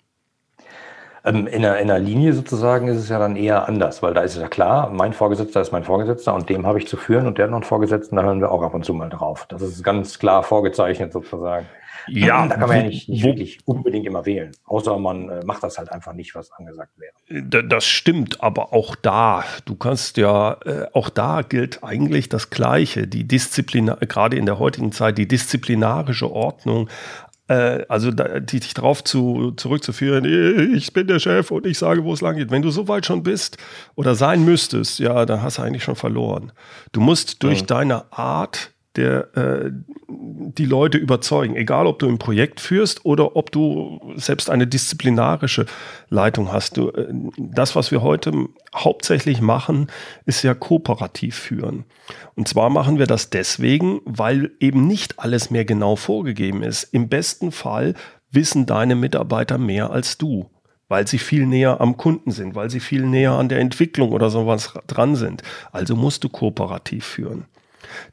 Ähm, 1.25 1.49
in, 1.49 1.65
einer, 1.65 1.79
in 1.79 1.91
einer 1.91 1.99
Linie 1.99 2.33
sozusagen 2.33 2.87
ist 2.87 2.99
es 2.99 3.09
ja 3.09 3.19
dann 3.19 3.35
eher 3.35 3.69
anders, 3.69 4.03
weil 4.03 4.15
da 4.15 4.21
ist 4.21 4.37
es 4.37 4.41
ja 4.41 4.49
klar, 4.49 4.91
mein 4.91 5.13
Vorgesetzter 5.13 5.61
ist 5.61 5.73
mein 5.73 5.83
Vorgesetzter 5.83 6.35
und 6.35 6.49
dem 6.49 6.67
habe 6.67 6.79
ich 6.79 6.87
zu 6.87 6.97
führen 6.97 7.27
und 7.27 7.37
der 7.37 7.45
hat 7.45 7.51
noch 7.51 7.59
einen 7.59 7.65
Vorgesetzten, 7.65 8.17
da 8.17 8.23
hören 8.23 8.41
wir 8.41 8.53
auch 8.53 8.63
ab 8.63 8.75
und 8.75 8.85
zu 8.85 8.95
mal 8.95 9.09
drauf. 9.09 9.47
Das 9.49 9.61
ist 9.61 9.83
ganz 9.83 10.21
klar 10.21 10.45
vorgezeichnet 10.45 11.13
sozusagen. 11.13 11.67
Ja, 12.09 12.47
da 12.47 12.57
kann 12.57 12.69
man 12.69 12.77
ja 12.79 12.83
nicht, 12.85 13.09
nicht 13.09 13.25
wirklich 13.25 13.59
unbedingt 13.65 14.07
immer 14.07 14.27
wählen. 14.27 14.53
Außer 14.65 14.99
man 14.99 15.29
äh, 15.29 15.45
macht 15.45 15.63
das 15.63 15.79
halt 15.79 15.91
einfach 15.91 16.13
nicht, 16.13 16.35
was 16.35 16.53
angesagt 16.53 16.93
wäre. 16.97 17.65
Das 17.65 17.87
stimmt, 17.87 18.43
aber 18.43 18.73
auch 18.73 18.95
da, 18.97 19.45
du 19.65 19.77
kannst 19.77 20.17
ja, 20.17 20.59
äh, 20.65 20.87
auch 20.93 21.09
da 21.09 21.43
gilt 21.43 21.83
eigentlich 21.83 22.29
das 22.29 22.51
Gleiche. 22.51 23.07
Die 23.07 23.25
Disziplin, 23.25 23.93
gerade 24.01 24.37
in 24.37 24.47
der 24.47 24.59
heutigen 24.59 24.93
Zeit, 24.93 25.19
die 25.19 25.29
disziplinarische 25.29 26.31
Ordnung 26.31 26.89
äh, 27.49 27.85
also 27.89 28.11
da, 28.11 28.41
die, 28.41 28.61
dich 28.61 28.75
darauf 28.75 29.05
zu, 29.05 29.53
zurückzuführen, 29.53 30.75
ich 30.75 30.93
bin 30.93 31.07
der 31.07 31.19
Chef 31.19 31.51
und 31.51 31.67
ich 31.67 31.79
sage, 31.79 32.05
wo 32.05 32.13
es 32.13 32.21
lang 32.21 32.37
geht. 32.37 32.51
Wenn 32.51 32.63
du 32.63 32.71
so 32.71 32.89
weit 32.89 33.07
schon 33.07 33.23
bist 33.23 33.59
oder 33.95 34.15
sein 34.15 34.45
müsstest, 34.45 34.99
ja, 34.99 35.25
dann 35.27 35.43
hast 35.43 35.59
du 35.59 35.63
eigentlich 35.63 35.85
schon 35.85 35.97
verloren. 35.97 36.53
Du 36.93 37.01
musst 37.01 37.43
durch 37.43 37.61
ja. 37.61 37.67
deine 37.67 38.13
Art 38.13 38.73
der 38.97 39.37
äh, 39.37 39.71
die 40.09 40.65
Leute 40.65 40.99
überzeugen, 40.99 41.57
egal 41.57 41.87
ob 41.87 41.99
du 41.99 42.09
ein 42.09 42.19
Projekt 42.19 42.61
führst 42.61 43.05
oder 43.05 43.37
ob 43.37 43.51
du 43.51 44.01
selbst 44.17 44.51
eine 44.51 44.67
disziplinarische 44.67 45.67
Leitung 46.09 46.53
hast. 46.53 46.77
Du, 46.77 46.91
äh, 46.91 47.07
das, 47.37 47.77
was 47.77 47.91
wir 47.91 48.03
heute 48.03 48.33
hauptsächlich 48.75 49.41
machen, 49.41 49.89
ist 50.25 50.43
ja 50.43 50.55
kooperativ 50.55 51.37
führen. 51.37 51.85
Und 52.35 52.49
zwar 52.49 52.71
machen 52.71 52.99
wir 52.99 53.07
das 53.07 53.31
deswegen, 53.31 54.01
weil 54.05 54.53
eben 54.61 54.87
nicht 54.87 55.19
alles 55.19 55.51
mehr 55.51 55.65
genau 55.65 55.97
vorgegeben 55.97 56.63
ist. 56.63 56.85
Im 56.85 57.09
besten 57.09 57.53
Fall 57.53 57.95
wissen 58.31 58.67
deine 58.67 58.95
Mitarbeiter 58.95 59.59
mehr 59.59 59.91
als 59.91 60.19
du 60.19 60.51
weil 60.89 61.07
sie 61.07 61.19
viel 61.19 61.47
näher 61.47 61.81
am 61.81 61.97
Kunden 61.97 62.31
sind, 62.31 62.55
weil 62.55 62.71
sie 62.71 62.81
viel 62.81 63.07
näher 63.07 63.33
an 63.33 63.49
der 63.49 63.59
Entwicklung 63.59 64.13
oder 64.13 64.31
sowas 64.31 64.73
dran 64.87 65.17
sind. 65.17 65.43
Also 65.73 65.97
musst 65.97 66.23
du 66.25 66.29
kooperativ 66.29 67.05
führen. 67.05 67.47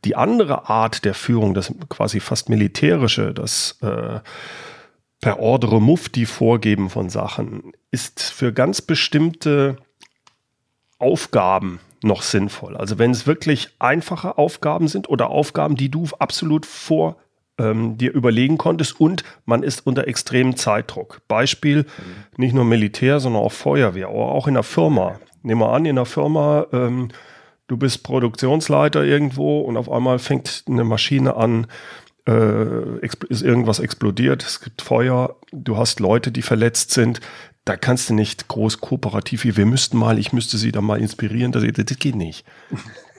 Die 0.05 0.15
andere 0.15 0.69
Art 0.69 1.05
der 1.05 1.13
Führung, 1.13 1.53
das 1.53 1.73
quasi 1.89 2.19
fast 2.19 2.49
militärische, 2.49 3.33
das 3.33 3.77
äh, 3.81 4.19
per 5.21 5.39
Ordre 5.39 5.81
Mufti 5.81 6.25
Vorgeben 6.25 6.89
von 6.89 7.09
Sachen, 7.09 7.73
ist 7.91 8.21
für 8.21 8.51
ganz 8.51 8.81
bestimmte 8.81 9.77
Aufgaben 10.99 11.79
noch 12.03 12.21
sinnvoll. 12.21 12.75
Also 12.75 12.99
wenn 12.99 13.11
es 13.11 13.25
wirklich 13.25 13.69
einfache 13.79 14.37
Aufgaben 14.37 14.87
sind 14.87 15.09
oder 15.09 15.29
Aufgaben, 15.29 15.75
die 15.75 15.89
du 15.89 16.07
absolut 16.19 16.65
vor 16.65 17.17
ähm, 17.57 17.97
dir 17.97 18.11
überlegen 18.13 18.57
konntest 18.57 18.99
und 18.99 19.23
man 19.45 19.63
ist 19.63 19.85
unter 19.85 20.07
extremem 20.07 20.55
Zeitdruck. 20.55 21.21
Beispiel 21.27 21.85
nicht 22.37 22.53
nur 22.53 22.65
Militär, 22.65 23.19
sondern 23.19 23.43
auch 23.43 23.51
Feuerwehr 23.51 24.11
oder 24.11 24.31
auch 24.31 24.47
in 24.47 24.55
der 24.55 24.63
Firma. 24.63 25.19
Nehmen 25.43 25.61
wir 25.61 25.71
an, 25.71 25.85
in 25.85 25.95
der 25.95 26.05
Firma 26.05 26.65
ähm, 26.71 27.09
du 27.67 27.77
bist 27.77 28.03
Produktionsleiter 28.03 29.03
irgendwo 29.03 29.61
und 29.61 29.77
auf 29.77 29.91
einmal 29.91 30.19
fängt 30.19 30.65
eine 30.67 30.83
Maschine 30.83 31.35
an, 31.35 31.67
äh, 32.27 33.05
ist 33.29 33.41
irgendwas 33.41 33.79
explodiert, 33.79 34.43
es 34.43 34.61
gibt 34.61 34.81
Feuer, 34.81 35.35
du 35.51 35.77
hast 35.77 35.99
Leute, 35.99 36.31
die 36.31 36.41
verletzt 36.41 36.91
sind, 36.91 37.19
da 37.65 37.77
kannst 37.77 38.09
du 38.09 38.13
nicht 38.13 38.49
groß 38.49 38.81
kooperativ, 38.81 39.45
wir 39.45 39.65
müssten 39.65 39.97
mal, 39.97 40.19
ich 40.19 40.33
müsste 40.33 40.57
sie 40.57 40.73
da 40.73 40.81
mal 40.81 40.99
inspirieren, 40.99 41.53
das, 41.53 41.63
das 41.63 41.97
geht 41.97 42.15
nicht. 42.15 42.45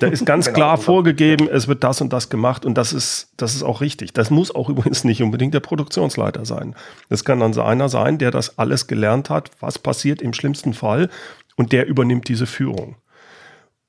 Da 0.00 0.06
ist 0.06 0.26
ganz 0.26 0.46
genau, 0.46 0.56
klar 0.56 0.78
vorgegeben, 0.78 1.48
es 1.48 1.66
wird 1.66 1.82
das 1.82 2.02
und 2.02 2.12
das 2.12 2.28
gemacht 2.28 2.66
und 2.66 2.74
das 2.76 2.92
ist, 2.92 3.30
das 3.38 3.54
ist 3.54 3.62
auch 3.62 3.80
richtig. 3.80 4.12
Das 4.12 4.30
muss 4.30 4.54
auch 4.54 4.68
übrigens 4.70 5.04
nicht 5.04 5.22
unbedingt 5.22 5.54
der 5.54 5.60
Produktionsleiter 5.60 6.44
sein. 6.44 6.74
Das 7.08 7.24
kann 7.24 7.40
dann 7.40 7.58
einer 7.58 7.88
sein, 7.88 8.18
der 8.18 8.30
das 8.30 8.58
alles 8.58 8.86
gelernt 8.86 9.30
hat, 9.30 9.50
was 9.60 9.78
passiert 9.78 10.20
im 10.20 10.34
schlimmsten 10.34 10.74
Fall 10.74 11.08
und 11.56 11.72
der 11.72 11.86
übernimmt 11.86 12.28
diese 12.28 12.46
Führung. 12.46 12.96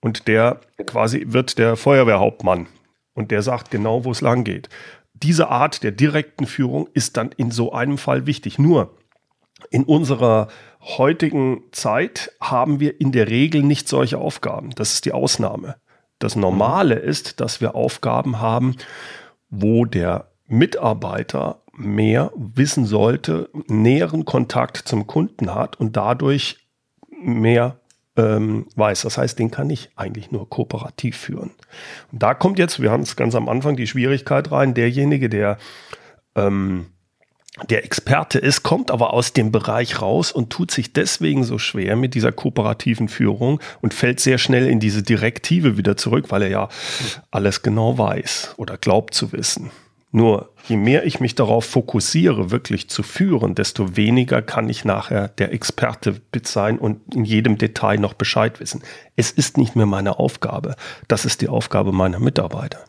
Und 0.05 0.27
der 0.27 0.61
quasi 0.85 1.25
wird 1.29 1.57
der 1.57 1.75
Feuerwehrhauptmann 1.75 2.67
und 3.15 3.31
der 3.31 3.41
sagt 3.41 3.71
genau, 3.71 4.05
wo 4.05 4.11
es 4.11 4.21
lang 4.21 4.43
geht. 4.43 4.69
Diese 5.15 5.47
Art 5.49 5.81
der 5.81 5.91
direkten 5.91 6.45
Führung 6.45 6.87
ist 6.93 7.17
dann 7.17 7.31
in 7.37 7.49
so 7.49 7.73
einem 7.73 7.97
Fall 7.97 8.27
wichtig. 8.27 8.59
Nur 8.59 8.95
in 9.71 9.83
unserer 9.83 10.49
heutigen 10.79 11.63
Zeit 11.71 12.31
haben 12.39 12.79
wir 12.79 13.01
in 13.01 13.13
der 13.13 13.29
Regel 13.29 13.63
nicht 13.63 13.87
solche 13.87 14.19
Aufgaben. 14.19 14.69
Das 14.75 14.93
ist 14.93 15.05
die 15.05 15.11
Ausnahme. 15.11 15.77
Das 16.19 16.35
Normale 16.35 16.93
ist, 16.93 17.39
dass 17.39 17.59
wir 17.59 17.73
Aufgaben 17.73 18.39
haben, 18.39 18.75
wo 19.49 19.85
der 19.85 20.29
Mitarbeiter 20.45 21.63
mehr 21.73 22.31
wissen 22.35 22.85
sollte, 22.85 23.49
näheren 23.65 24.23
Kontakt 24.23 24.77
zum 24.77 25.07
Kunden 25.07 25.55
hat 25.55 25.79
und 25.79 25.97
dadurch 25.97 26.57
mehr 27.09 27.79
ähm, 28.17 28.67
weiß. 28.75 29.01
Das 29.01 29.17
heißt, 29.17 29.37
den 29.39 29.51
kann 29.51 29.69
ich 29.69 29.89
eigentlich 29.95 30.31
nur 30.31 30.49
kooperativ 30.49 31.17
führen. 31.17 31.51
Und 32.11 32.23
da 32.23 32.33
kommt 32.33 32.59
jetzt, 32.59 32.81
wir 32.81 32.91
haben 32.91 33.03
es 33.03 33.15
ganz 33.15 33.35
am 33.35 33.49
Anfang, 33.49 33.75
die 33.75 33.87
Schwierigkeit 33.87 34.51
rein, 34.51 34.73
derjenige, 34.73 35.29
der 35.29 35.57
ähm, 36.35 36.87
der 37.69 37.85
Experte 37.85 38.37
ist, 38.37 38.63
kommt 38.63 38.91
aber 38.91 39.13
aus 39.13 39.31
dem 39.31 39.51
Bereich 39.51 40.01
raus 40.01 40.33
und 40.33 40.49
tut 40.49 40.71
sich 40.71 40.91
deswegen 40.91 41.45
so 41.45 41.57
schwer 41.57 41.95
mit 41.95 42.13
dieser 42.13 42.33
kooperativen 42.33 43.07
Führung 43.07 43.61
und 43.81 43.93
fällt 43.93 44.19
sehr 44.19 44.37
schnell 44.37 44.67
in 44.67 44.81
diese 44.81 45.03
Direktive 45.03 45.77
wieder 45.77 45.95
zurück, 45.95 46.25
weil 46.29 46.41
er 46.41 46.49
ja 46.49 46.69
alles 47.31 47.61
genau 47.61 47.97
weiß 47.97 48.55
oder 48.57 48.77
glaubt 48.77 49.13
zu 49.13 49.31
wissen. 49.31 49.71
Nur 50.15 50.51
je 50.69 50.77
mehr 50.77 51.05
ich 51.05 51.19
mich 51.19 51.35
darauf 51.35 51.65
fokussiere, 51.65 52.49
wirklich 52.49 52.89
zu 52.89 53.03
führen, 53.03 53.53
desto 53.53 53.97
weniger 53.97 54.41
kann 54.41 54.69
ich 54.69 54.85
nachher 54.85 55.27
der 55.27 55.51
Experte 55.51 56.21
sein 56.45 56.79
und 56.79 57.13
in 57.13 57.25
jedem 57.25 57.57
Detail 57.57 57.97
noch 57.97 58.13
Bescheid 58.13 58.61
wissen. 58.61 58.81
Es 59.17 59.29
ist 59.29 59.57
nicht 59.57 59.75
mehr 59.75 59.85
meine 59.85 60.17
Aufgabe. 60.17 60.77
Das 61.09 61.25
ist 61.25 61.41
die 61.41 61.49
Aufgabe 61.49 61.91
meiner 61.91 62.21
Mitarbeiter. 62.21 62.79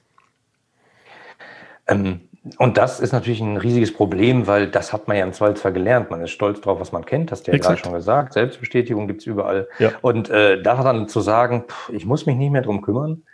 Ähm, 1.88 2.20
und 2.58 2.76
das 2.76 3.00
ist 3.00 3.10
natürlich 3.10 3.40
ein 3.40 3.56
riesiges 3.56 3.92
Problem, 3.92 4.46
weil 4.46 4.68
das 4.68 4.92
hat 4.92 5.08
man 5.08 5.16
ja 5.16 5.24
im 5.24 5.32
Zweifelsfall 5.32 5.72
gelernt. 5.72 6.12
Man 6.12 6.20
ist 6.20 6.30
stolz 6.30 6.60
drauf, 6.60 6.78
was 6.78 6.92
man 6.92 7.04
kennt, 7.04 7.32
hast 7.32 7.48
du 7.48 7.50
ja 7.50 7.58
gerade 7.58 7.78
schon 7.78 7.92
gesagt. 7.92 8.34
Selbstbestätigung 8.34 9.08
gibt's 9.08 9.26
überall. 9.26 9.66
Ja. 9.80 9.90
Und 10.00 10.30
äh, 10.30 10.62
da 10.62 10.80
dann 10.80 11.08
zu 11.08 11.20
sagen, 11.20 11.64
pff, 11.66 11.88
ich 11.88 12.06
muss 12.06 12.24
mich 12.24 12.36
nicht 12.36 12.52
mehr 12.52 12.62
drum 12.62 12.82
kümmern, 12.82 13.24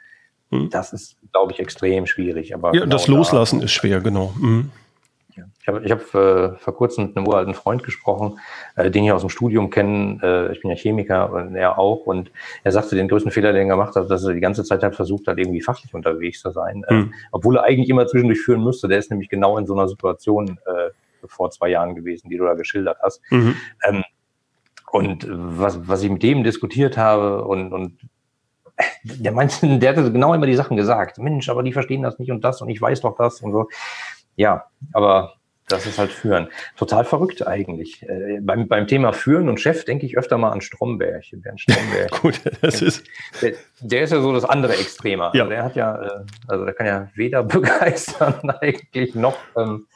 hm. 0.52 0.68
das 0.70 0.92
ist, 0.92 1.16
glaube 1.32 1.52
ich, 1.52 1.60
extrem 1.60 2.06
schwierig. 2.06 2.54
Aber 2.54 2.74
ja, 2.74 2.82
genau 2.82 2.92
das 2.92 3.08
Loslassen 3.08 3.60
da, 3.60 3.64
ist 3.64 3.72
schwer, 3.72 4.00
genau. 4.00 4.34
Mhm. 4.38 4.70
Ich 5.62 5.68
habe 5.68 5.82
ich 5.82 5.90
hab, 5.90 6.00
äh, 6.14 6.56
vor 6.56 6.76
kurzem 6.76 7.06
mit 7.06 7.16
einem 7.16 7.26
uralten 7.26 7.54
Freund 7.54 7.82
gesprochen, 7.84 8.38
äh, 8.76 8.90
den 8.90 9.04
ich 9.04 9.12
aus 9.12 9.22
dem 9.22 9.30
Studium 9.30 9.70
kenne. 9.70 10.18
Äh, 10.22 10.52
ich 10.52 10.60
bin 10.60 10.70
ja 10.70 10.76
Chemiker 10.76 11.32
und 11.32 11.54
er 11.54 11.78
auch. 11.78 12.04
Und 12.04 12.30
er 12.64 12.72
sagte, 12.72 12.96
den 12.96 13.08
größten 13.08 13.32
Fehler, 13.32 13.52
den 13.52 13.68
er 13.68 13.76
gemacht 13.76 13.96
hat, 13.96 14.10
dass 14.10 14.24
er 14.24 14.34
die 14.34 14.40
ganze 14.40 14.62
Zeit 14.62 14.82
halt 14.82 14.94
versucht 14.94 15.26
hat, 15.28 15.38
irgendwie 15.38 15.62
fachlich 15.62 15.94
unterwegs 15.94 16.42
zu 16.42 16.50
sein. 16.50 16.84
Mhm. 16.88 17.14
obwohl 17.30 17.56
er 17.56 17.62
eigentlich 17.62 17.88
immer 17.88 18.06
zwischendurch 18.06 18.40
führen 18.40 18.62
müsste. 18.62 18.88
Der 18.88 18.98
ist 18.98 19.10
nämlich 19.10 19.30
genau 19.30 19.56
in 19.56 19.66
so 19.66 19.74
einer 19.74 19.88
Situation 19.88 20.58
äh, 20.66 20.90
vor 21.26 21.50
zwei 21.50 21.70
Jahren 21.70 21.94
gewesen, 21.94 22.28
die 22.28 22.36
du 22.36 22.44
da 22.44 22.54
geschildert 22.54 22.98
hast. 23.02 23.22
Mhm. 23.30 23.56
Ähm, 23.88 24.04
und 24.90 25.26
was, 25.30 25.88
was 25.88 26.02
ich 26.02 26.10
mit 26.10 26.22
dem 26.22 26.44
diskutiert 26.44 26.98
habe 26.98 27.44
und, 27.46 27.72
und 27.72 27.98
der 29.04 29.32
meinte, 29.32 29.78
der 29.78 29.90
hatte 29.90 30.12
genau 30.12 30.34
immer 30.34 30.46
die 30.46 30.54
Sachen 30.54 30.76
gesagt. 30.76 31.18
Mensch, 31.18 31.48
aber 31.48 31.62
die 31.62 31.72
verstehen 31.72 32.02
das 32.02 32.18
nicht 32.18 32.30
und 32.30 32.42
das 32.44 32.60
und 32.62 32.68
ich 32.68 32.80
weiß 32.80 33.00
doch 33.00 33.16
das 33.16 33.40
und 33.40 33.52
so. 33.52 33.68
Ja, 34.36 34.64
aber 34.92 35.34
das 35.68 35.86
ist 35.86 35.98
halt 35.98 36.10
Führen. 36.10 36.48
Total 36.76 37.04
verrückt 37.04 37.46
eigentlich. 37.46 38.02
Äh, 38.02 38.40
beim, 38.42 38.68
beim 38.68 38.86
Thema 38.86 39.12
Führen 39.12 39.48
und 39.48 39.60
Chef 39.60 39.84
denke 39.84 40.04
ich 40.06 40.18
öfter 40.18 40.36
mal 40.36 40.50
an 40.50 40.60
Stromberg. 40.60 41.24
Bernd 41.32 41.60
Stromberg. 41.60 42.10
Gut, 42.22 42.40
das 42.60 42.82
ist. 42.82 43.04
Der, 43.40 43.54
der, 43.80 44.02
ist 44.02 44.12
ja 44.12 44.20
so 44.20 44.32
das 44.32 44.44
andere 44.44 44.74
Extremer. 44.74 45.30
Ja. 45.34 45.42
Also 45.42 45.50
der 45.50 45.64
hat 45.64 45.76
ja, 45.76 46.02
äh, 46.02 46.24
also 46.48 46.64
der 46.64 46.74
kann 46.74 46.86
ja 46.86 47.08
weder 47.14 47.42
begeistern 47.42 48.50
eigentlich 48.60 49.14
noch, 49.14 49.36
ähm, 49.56 49.86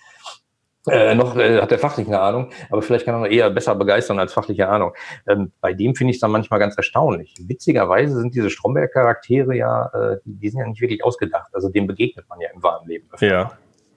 äh, 0.89 1.15
noch 1.15 1.37
äh, 1.37 1.61
hat 1.61 1.73
er 1.73 1.79
fachliche 1.79 2.19
Ahnung, 2.19 2.51
aber 2.71 2.83
vielleicht 2.83 3.05
kann 3.05 3.23
er 3.23 3.31
eher 3.31 3.51
besser 3.51 3.75
begeistern 3.75 4.19
als 4.19 4.33
fachliche 4.33 4.69
Ahnung. 4.69 4.93
Ähm, 5.27 5.53
bei 5.61 5.73
dem 5.73 5.95
finde 5.95 6.11
ich 6.11 6.17
es 6.17 6.21
dann 6.21 6.31
manchmal 6.31 6.61
ganz 6.61 6.77
erstaunlich. 6.77 7.35
Witzigerweise 7.41 8.19
sind 8.19 8.35
diese 8.35 8.51
Stromberg-Charaktere 8.51 9.57
ja, 9.57 9.87
äh, 9.87 10.19
die 10.25 10.49
sind 10.49 10.61
ja 10.61 10.67
nicht 10.67 10.81
wirklich 10.81 11.05
ausgedacht. 11.05 11.51
Also 11.53 11.69
dem 11.69 11.87
begegnet 11.87 12.29
man 12.29 12.41
ja 12.41 12.49
im 12.55 12.63
wahren 12.63 12.87
Leben. 12.87 13.09
Öfter. 13.13 13.27
Ja. 13.27 13.53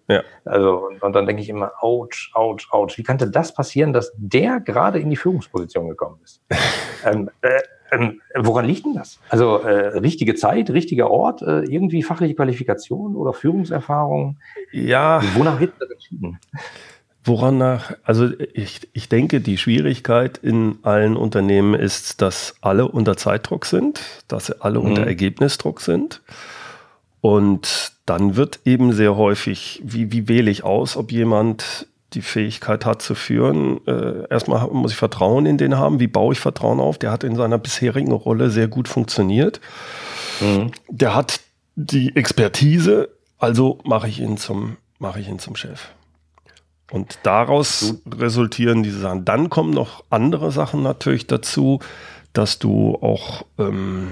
Ja. 0.09 0.23
Also, 0.43 0.87
und, 0.87 1.03
und 1.03 1.13
dann 1.13 1.27
denke 1.27 1.43
ich 1.43 1.49
immer, 1.49 1.71
ouch, 1.81 2.31
ouch, 2.33 2.67
ouch. 2.71 2.97
Wie 2.97 3.03
könnte 3.03 3.29
das 3.29 3.53
passieren, 3.53 3.93
dass 3.93 4.11
der 4.17 4.59
gerade 4.59 4.99
in 4.99 5.11
die 5.11 5.15
Führungsposition 5.15 5.87
gekommen 5.87 6.19
ist? 6.23 6.41
ähm, 7.05 7.29
äh, 7.41 7.59
ähm, 7.91 8.21
woran 8.35 8.65
liegt 8.65 8.85
denn 8.85 8.93
das? 8.93 9.19
Also 9.29 9.57
äh, 9.57 9.97
richtige 9.99 10.35
Zeit, 10.35 10.69
richtiger 10.69 11.09
Ort, 11.09 11.41
äh, 11.41 11.61
irgendwie 11.61 12.03
fachliche 12.03 12.35
Qualifikation 12.35 13.15
oder 13.15 13.33
Führungserfahrung? 13.33 14.37
Ja. 14.71 15.21
Wonach 15.35 15.59
wird 15.59 15.73
das 15.79 15.89
entschieden? 15.89 16.39
Woran 17.23 17.57
nach? 17.57 17.93
Also 18.03 18.29
ich, 18.53 18.89
ich 18.93 19.09
denke, 19.09 19.41
die 19.41 19.57
Schwierigkeit 19.57 20.37
in 20.37 20.79
allen 20.83 21.17
Unternehmen 21.17 21.73
ist, 21.73 22.21
dass 22.21 22.55
alle 22.61 22.87
unter 22.87 23.17
Zeitdruck 23.17 23.65
sind, 23.65 24.01
dass 24.27 24.47
sie 24.47 24.61
alle 24.61 24.79
mhm. 24.79 24.85
unter 24.85 25.05
Ergebnisdruck 25.05 25.81
sind. 25.81 26.21
Und 27.21 27.91
dann 28.05 28.35
wird 28.35 28.61
eben 28.65 28.93
sehr 28.93 29.17
häufig, 29.17 29.81
wie, 29.83 30.11
wie 30.11 30.27
wähle 30.27 30.49
ich 30.49 30.63
aus, 30.63 30.95
ob 30.95 31.11
jemand 31.11 31.87
die 32.13 32.21
Fähigkeit 32.21 32.85
hat 32.85 33.01
zu 33.01 33.15
führen. 33.15 33.85
Äh, 33.85 34.27
erstmal 34.29 34.67
muss 34.67 34.91
ich 34.91 34.97
Vertrauen 34.97 35.45
in 35.45 35.57
den 35.57 35.77
haben. 35.77 35.99
Wie 35.99 36.07
baue 36.07 36.33
ich 36.33 36.39
Vertrauen 36.39 36.79
auf? 36.79 36.97
Der 36.97 37.11
hat 37.11 37.23
in 37.23 37.35
seiner 37.35 37.57
bisherigen 37.57 38.11
Rolle 38.11 38.49
sehr 38.49 38.67
gut 38.67 38.87
funktioniert. 38.87 39.61
Mhm. 40.41 40.71
Der 40.89 41.15
hat 41.15 41.41
die 41.75 42.15
Expertise, 42.15 43.09
also 43.37 43.79
mache 43.83 44.07
ich 44.07 44.19
ihn 44.19 44.37
zum, 44.37 44.77
mache 44.97 45.19
ich 45.19 45.29
ihn 45.29 45.39
zum 45.39 45.55
Chef. 45.55 45.89
Und 46.91 47.19
daraus 47.23 48.01
resultieren 48.17 48.81
diese 48.81 48.99
Sachen. 48.99 49.23
Dann 49.23 49.49
kommen 49.49 49.71
noch 49.71 50.03
andere 50.09 50.51
Sachen 50.51 50.81
natürlich 50.81 51.27
dazu, 51.27 51.79
dass 52.33 52.57
du 52.57 52.95
auch 53.01 53.45
ähm, 53.59 54.11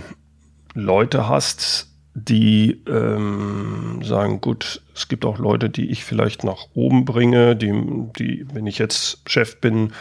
Leute 0.74 1.28
hast, 1.28 1.88
die 2.20 2.82
ähm, 2.88 4.00
sagen, 4.04 4.42
gut, 4.42 4.82
es 4.96 5.08
gibt 5.08 5.24
auch 5.24 5.38
Leute, 5.38 5.70
die 5.70 5.92
ich 5.92 6.04
vielleicht 6.04 6.44
nach 6.44 6.66
oben 6.74 7.06
bringe, 7.06 7.56
die, 7.56 7.72
die, 8.18 8.48
wenn 8.52 8.66
ich 8.66 8.80
jetzt 8.80 9.22
Chef 9.28 9.62
bin 9.62 9.94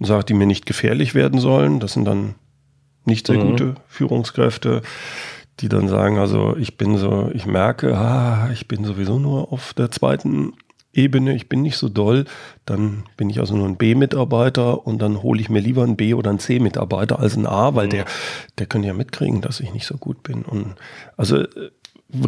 und 0.00 0.06
sage, 0.06 0.24
die 0.24 0.34
mir 0.34 0.46
nicht 0.46 0.66
gefährlich 0.66 1.14
werden 1.14 1.38
sollen, 1.38 1.78
das 1.78 1.92
sind 1.92 2.04
dann 2.04 2.34
nicht 3.04 3.28
sehr 3.28 3.38
mhm. 3.38 3.50
gute 3.50 3.74
Führungskräfte, 3.86 4.82
die 5.60 5.68
dann 5.68 5.86
sagen, 5.86 6.18
also 6.18 6.56
ich 6.56 6.76
bin 6.78 6.96
so, 6.96 7.30
ich 7.32 7.46
merke, 7.46 7.96
ah, 7.96 8.50
ich 8.52 8.66
bin 8.66 8.84
sowieso 8.84 9.20
nur 9.20 9.52
auf 9.52 9.72
der 9.72 9.92
zweiten 9.92 10.54
Ebene, 10.94 11.34
ich 11.34 11.48
bin 11.48 11.62
nicht 11.62 11.76
so 11.76 11.88
doll, 11.88 12.26
dann 12.66 13.04
bin 13.16 13.30
ich 13.30 13.40
also 13.40 13.56
nur 13.56 13.66
ein 13.66 13.76
B-Mitarbeiter 13.76 14.86
und 14.86 15.00
dann 15.00 15.22
hole 15.22 15.40
ich 15.40 15.48
mir 15.48 15.60
lieber 15.60 15.82
einen 15.82 15.96
B- 15.96 16.14
oder 16.14 16.30
einen 16.30 16.38
C-Mitarbeiter 16.38 17.18
als 17.18 17.34
einen 17.34 17.46
A, 17.46 17.74
weil 17.74 17.86
mhm. 17.86 17.90
der, 17.90 18.04
der 18.58 18.66
könnte 18.66 18.88
ja 18.88 18.94
mitkriegen, 18.94 19.40
dass 19.40 19.60
ich 19.60 19.72
nicht 19.72 19.86
so 19.86 19.96
gut 19.96 20.22
bin. 20.22 20.42
Und 20.42 20.74
also 21.16 21.38
äh, 21.38 21.70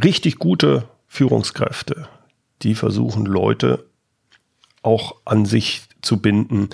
richtig 0.02 0.38
gute 0.38 0.88
Führungskräfte, 1.06 2.09
die 2.62 2.75
versuchen 2.75 3.26
Leute 3.26 3.87
auch 4.83 5.16
an 5.25 5.44
sich 5.44 5.83
zu 6.00 6.21
binden, 6.21 6.71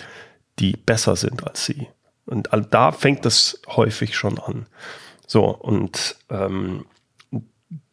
die 0.59 0.73
besser 0.73 1.16
sind 1.16 1.47
als 1.47 1.64
sie. 1.64 1.88
Und 2.26 2.49
da 2.70 2.92
fängt 2.92 3.25
das 3.25 3.61
häufig 3.66 4.14
schon 4.16 4.38
an. 4.38 4.66
So, 5.26 5.44
und 5.44 6.16
ähm, 6.28 6.85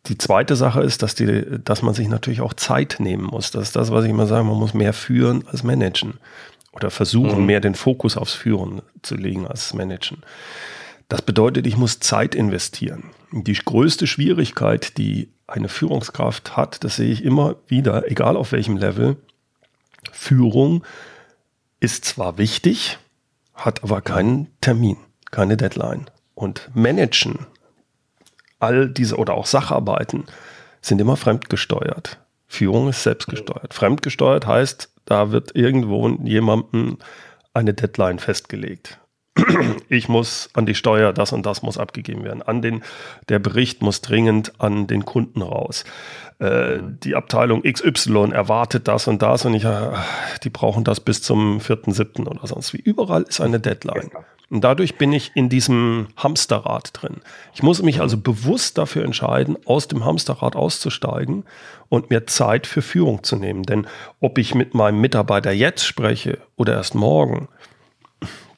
die 0.10 0.18
zweite 0.18 0.56
Sache 0.56 0.82
ist, 0.82 1.04
dass, 1.04 1.16
die, 1.16 1.46
dass 1.64 1.82
man 1.82 1.94
sich 1.94 2.08
natürlich 2.08 2.42
auch 2.42 2.54
Zeit 2.54 2.98
nehmen 3.00 3.24
muss. 3.24 3.52
Das 3.52 3.64
ist 3.64 3.76
das, 3.76 3.92
was 3.92 4.06
ich 4.06 4.12
immer 4.12 4.28
sage, 4.28 4.44
man 4.44 4.58
muss 4.58 4.74
mehr 4.74 4.94
führen 4.94 5.48
als 5.48 5.64
managen. 5.64 6.16
Oder 6.72 6.92
versuchen, 6.92 7.42
mhm. 7.42 7.46
mehr 7.46 7.60
den 7.60 7.76
Fokus 7.76 8.18
aufs 8.18 8.34
Führen 8.34 8.82
zu 9.02 9.16
legen 9.16 9.48
als 9.48 9.74
managen. 9.74 10.24
Das 11.10 11.22
bedeutet, 11.22 11.66
ich 11.66 11.78
muss 11.78 12.00
Zeit 12.00 12.36
investieren. 12.36 13.06
Die 13.32 13.54
größte 13.54 14.08
Schwierigkeit, 14.08 14.98
die 14.98 15.30
eine 15.48 15.70
Führungskraft 15.70 16.58
hat, 16.58 16.84
das 16.84 16.98
sehe 16.98 17.12
ich 17.12 17.24
immer 17.24 17.56
wieder, 17.68 18.12
egal 18.12 18.36
auf 18.36 18.52
welchem 18.52 18.78
Level, 18.78 19.18
Führung 20.12 20.84
ist 21.80 22.06
zwar 22.06 22.38
wichtig, 22.38 22.98
hat 23.54 23.84
aber 23.84 24.02
keinen 24.02 24.48
Termin, 24.62 24.98
keine 25.32 25.58
Deadline. 25.58 26.10
Und 26.36 26.70
Managen 26.74 27.48
all 28.60 28.90
diese 28.90 29.18
oder 29.18 29.34
auch 29.34 29.46
Sacharbeiten 29.46 30.26
sind 30.82 31.00
immer 31.00 31.18
fremdgesteuert. 31.18 32.20
Führung 32.48 32.90
ist 32.90 33.04
selbstgesteuert. 33.04 33.74
Fremdgesteuert 33.74 34.48
heißt, 34.48 34.90
da 35.06 35.32
wird 35.32 35.56
irgendwo 35.56 36.08
jemandem 36.24 36.98
eine 37.54 37.74
Deadline 37.74 38.20
festgelegt. 38.20 39.00
Ich 39.90 40.10
muss 40.10 40.50
an 40.54 40.66
die 40.66 40.76
Steuer, 40.76 41.14
das 41.14 41.32
und 41.32 41.46
das 41.46 41.62
muss 41.62 41.78
abgegeben 41.78 42.24
werden. 42.24 42.42
An 42.42 42.62
den, 42.62 42.84
der 43.30 43.40
Bericht 43.40 43.82
muss 43.82 44.02
dringend 44.02 44.60
an 44.60 44.88
den 44.88 45.06
Kunden 45.06 45.42
raus. 45.42 45.86
Äh, 46.40 46.80
die 46.82 47.16
Abteilung 47.16 47.64
XY 47.64 48.32
erwartet 48.32 48.88
das 48.88 49.08
und 49.08 49.22
das 49.22 49.46
und 49.46 49.54
ich, 49.54 49.64
äh, 49.64 49.92
die 50.44 50.50
brauchen 50.50 50.84
das 50.84 51.00
bis 51.00 51.22
zum 51.22 51.60
4.7. 51.60 52.28
oder 52.28 52.46
sonst 52.48 52.74
wie. 52.74 52.78
Überall 52.78 53.24
ist 53.24 53.40
eine 53.40 53.60
Deadline. 53.60 54.10
Und 54.50 54.63
dadurch 54.63 54.98
bin 54.98 55.12
ich 55.12 55.32
in 55.36 55.50
diesem 55.50 56.08
Hamsterrad 56.16 56.92
drin. 56.94 57.18
Ich 57.54 57.63
muss 57.63 57.82
mich 57.82 58.00
also 58.00 58.18
bewusst 58.18 58.77
dafür 58.77 59.04
entscheiden, 59.04 59.58
aus 59.66 59.88
dem 59.88 60.06
Hamsterrad 60.06 60.56
auszusteigen 60.56 61.44
und 61.89 62.10
mir 62.10 62.27
Zeit 62.27 62.66
für 62.66 62.82
Führung 62.82 63.24
zu 63.24 63.36
nehmen. 63.36 63.63
Denn 63.63 63.88
ob 64.22 64.38
ich 64.38 64.56
mit 64.56 64.74
meinem 64.74 65.01
Mitarbeiter 65.01 65.51
jetzt 65.51 65.86
spreche 65.86 66.39
oder 66.56 66.74
erst 66.74 66.96
morgen, 66.96 67.50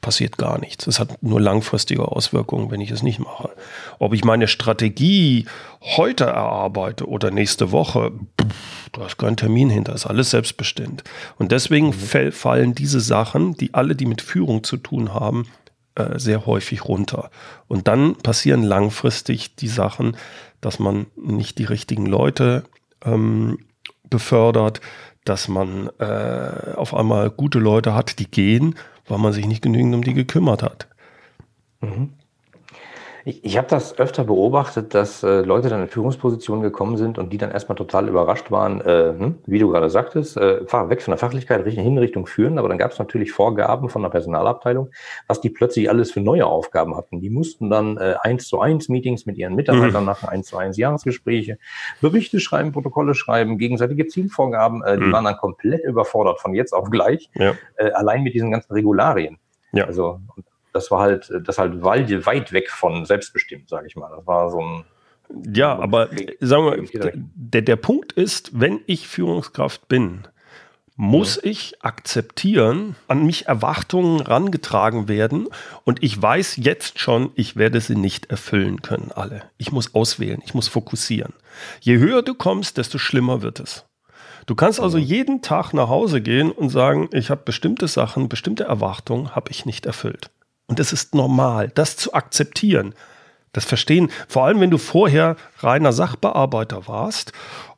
passiert 0.01 0.38
gar 0.38 0.60
nichts. 0.60 0.88
Es 0.88 1.00
hat 1.00 1.22
nur 1.22 1.41
langfristige 1.41 2.08
Auswirkungen, 2.08 2.72
wenn 2.72 2.81
ich 2.81 2.91
es 2.91 3.03
nicht 3.03 3.19
mache. 3.19 3.50
Ob 3.98 4.13
ich 4.13 4.24
meine 4.24 4.48
Strategie 4.48 5.46
heute 5.81 6.25
erarbeite 6.25 7.08
oder 7.08 7.31
nächste 7.31 7.72
Woche, 7.72 8.12
pff, 8.39 8.89
da 8.91 9.05
ist 9.05 9.17
kein 9.17 9.38
Termin 9.38 9.69
hinter, 9.69 9.93
ist 9.93 10.05
alles 10.05 10.29
selbstbestimmt. 10.29 11.03
Und 11.38 11.51
deswegen 11.51 11.88
mhm. 11.88 12.31
fallen 12.31 12.75
diese 12.75 13.01
Sachen, 13.01 13.55
die 13.55 13.74
alle, 13.74 13.96
die 13.96 14.05
mit 14.05 14.22
Führung 14.22 14.63
zu 14.63 14.77
tun 14.77 15.13
haben, 15.13 15.48
äh, 15.96 16.19
sehr 16.19 16.46
häufig 16.46 16.86
runter. 16.86 17.29
Und 17.67 17.88
dann 17.88 18.15
passieren 18.15 18.63
langfristig 18.63 19.55
die 19.55 19.67
Sachen, 19.67 20.17
dass 20.62 20.79
man 20.79 21.08
nicht 21.15 21.58
die 21.58 21.65
richtigen 21.65 22.05
Leute 22.05 22.63
ähm, 23.03 23.60
befördert, 24.10 24.81
dass 25.25 25.48
man 25.48 25.89
äh, 26.00 26.74
auf 26.75 26.93
einmal 26.93 27.29
gute 27.29 27.60
Leute 27.60 27.93
hat, 27.93 28.19
die 28.19 28.29
gehen 28.29 28.75
weil 29.10 29.17
man 29.17 29.34
sich 29.34 29.46
nicht 29.46 29.62
genügend 29.62 29.96
um 29.96 30.03
die 30.03 30.13
gekümmert 30.13 30.63
hat. 30.63 30.88
Mhm. 31.81 32.13
Ich, 33.29 33.43
ich 33.43 33.57
habe 33.59 33.67
das 33.67 34.00
öfter 34.00 34.24
beobachtet, 34.24 34.95
dass 34.95 35.21
äh, 35.21 35.41
Leute 35.41 35.69
dann 35.69 35.83
in 35.83 35.88
Führungspositionen 35.88 36.63
gekommen 36.63 36.98
sind 36.98 37.19
und 37.19 37.31
die 37.31 37.38
dann 37.38 37.51
erstmal 37.51 37.75
total 37.75 38.07
überrascht 38.07 38.50
waren, 38.50 38.81
äh, 38.81 39.13
hm, 39.15 39.36
wie 39.45 39.59
du 39.59 39.69
gerade 39.69 39.91
sagtest, 39.91 40.36
äh, 40.36 40.62
weg 40.65 41.03
von 41.03 41.12
der 41.12 41.19
Fachlichkeit 41.19 41.63
Richtung 42.00 42.25
Führen, 42.25 42.57
aber 42.57 42.69
dann 42.69 42.79
gab 42.79 42.91
es 42.91 42.98
natürlich 42.98 43.31
Vorgaben 43.31 43.89
von 43.89 44.01
der 44.01 44.09
Personalabteilung, 44.09 44.89
was 45.27 45.41
die 45.41 45.51
plötzlich 45.51 45.91
alles 45.91 46.12
für 46.12 46.21
neue 46.21 46.48
Aufgaben 46.48 46.98
hatten. 46.98 47.21
Die 47.21 47.29
mussten 47.29 47.69
dann 47.69 47.98
äh, 47.98 48.15
eins 48.21 48.48
zu 48.48 48.62
eins 48.62 48.89
Meetings 48.89 49.27
mit 49.27 49.38
ihren 49.38 49.53
Mitarbeitern 49.53 50.01
mhm. 50.01 50.07
machen, 50.07 50.27
eins 50.27 50.48
zu 50.48 50.57
eins 50.57 50.77
Jahresgespräche, 50.77 51.59
Berichte 52.01 52.39
schreiben, 52.39 52.71
Protokolle 52.71 53.13
schreiben, 53.13 53.59
gegenseitige 53.59 54.07
Zielvorgaben, 54.07 54.83
äh, 54.83 54.98
die 54.98 55.03
mhm. 55.03 55.12
waren 55.12 55.25
dann 55.25 55.38
komplett 55.38 55.83
überfordert 55.83 56.39
von 56.39 56.55
jetzt 56.55 56.74
auf 56.74 56.89
gleich, 56.89 57.29
ja. 57.36 57.53
äh, 57.77 57.91
allein 57.91 58.24
mit 58.24 58.33
diesen 58.33 58.50
ganzen 58.50 58.74
Regularien. 58.74 59.38
Ja. 59.71 59.86
Also, 59.86 60.19
und 60.36 60.45
das 60.73 60.91
war 60.91 61.01
halt, 61.01 61.31
das 61.45 61.57
halt 61.57 61.83
weit 61.83 62.51
weg 62.51 62.69
von 62.69 63.05
selbstbestimmt, 63.05 63.69
sage 63.69 63.88
ich 63.88 63.95
mal. 63.95 64.09
Das 64.15 64.25
war 64.27 64.49
so 64.49 64.61
ein. 64.61 64.85
Ja, 65.53 65.77
aber 65.77 66.09
sagen 66.39 66.88
wir, 66.91 67.11
der, 67.35 67.61
der 67.61 67.75
Punkt 67.75 68.13
ist, 68.13 68.59
wenn 68.59 68.81
ich 68.88 69.07
Führungskraft 69.07 69.88
bin, 69.88 70.27
muss 70.95 71.38
ja. 71.38 71.51
ich 71.51 71.81
akzeptieren, 71.81 72.97
an 73.07 73.25
mich 73.25 73.45
Erwartungen 73.45 74.19
rangetragen 74.19 75.07
werden 75.07 75.47
und 75.85 76.03
ich 76.03 76.21
weiß 76.21 76.57
jetzt 76.57 76.99
schon, 76.99 77.31
ich 77.35 77.55
werde 77.55 77.79
sie 77.79 77.95
nicht 77.95 78.25
erfüllen 78.31 78.81
können, 78.81 79.11
alle. 79.15 79.43
Ich 79.57 79.71
muss 79.71 79.95
auswählen, 79.95 80.41
ich 80.43 80.53
muss 80.53 80.67
fokussieren. 80.67 81.33
Je 81.79 81.99
höher 81.99 82.21
du 82.21 82.33
kommst, 82.33 82.77
desto 82.77 82.97
schlimmer 82.97 83.41
wird 83.41 83.61
es. 83.61 83.85
Du 84.45 84.55
kannst 84.55 84.81
also 84.81 84.97
jeden 84.97 85.41
Tag 85.41 85.71
nach 85.73 85.88
Hause 85.88 86.19
gehen 86.19 86.51
und 86.51 86.69
sagen, 86.69 87.07
ich 87.13 87.29
habe 87.29 87.43
bestimmte 87.45 87.88
Sachen, 87.88 88.27
bestimmte 88.27 88.65
Erwartungen 88.65 89.35
habe 89.35 89.51
ich 89.51 89.65
nicht 89.65 89.85
erfüllt. 89.85 90.31
Und 90.69 90.79
es 90.79 90.93
ist 90.93 91.15
normal, 91.15 91.71
das 91.73 91.97
zu 91.97 92.13
akzeptieren. 92.13 92.93
Das 93.53 93.65
Verstehen, 93.65 94.11
vor 94.27 94.45
allem 94.45 94.59
wenn 94.59 94.69
du 94.69 94.77
vorher 94.77 95.35
reiner 95.57 95.91
Sachbearbeiter 95.91 96.88
warst, 96.88 97.33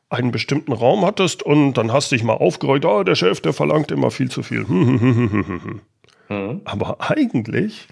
einen 0.09 0.31
bestimmten 0.33 0.73
Raum 0.73 1.05
hattest 1.05 1.41
und 1.41 1.75
dann 1.75 1.93
hast 1.93 2.11
du 2.11 2.15
dich 2.15 2.25
mal 2.25 2.33
aufgeregt, 2.33 2.83
oh, 2.83 3.03
der 3.03 3.15
Chef, 3.15 3.39
der 3.39 3.53
verlangt 3.53 3.91
immer 3.91 4.11
viel 4.11 4.29
zu 4.29 4.43
viel. 4.43 4.65
mhm. 4.65 5.81
Aber 6.65 6.97
eigentlich 6.99 7.87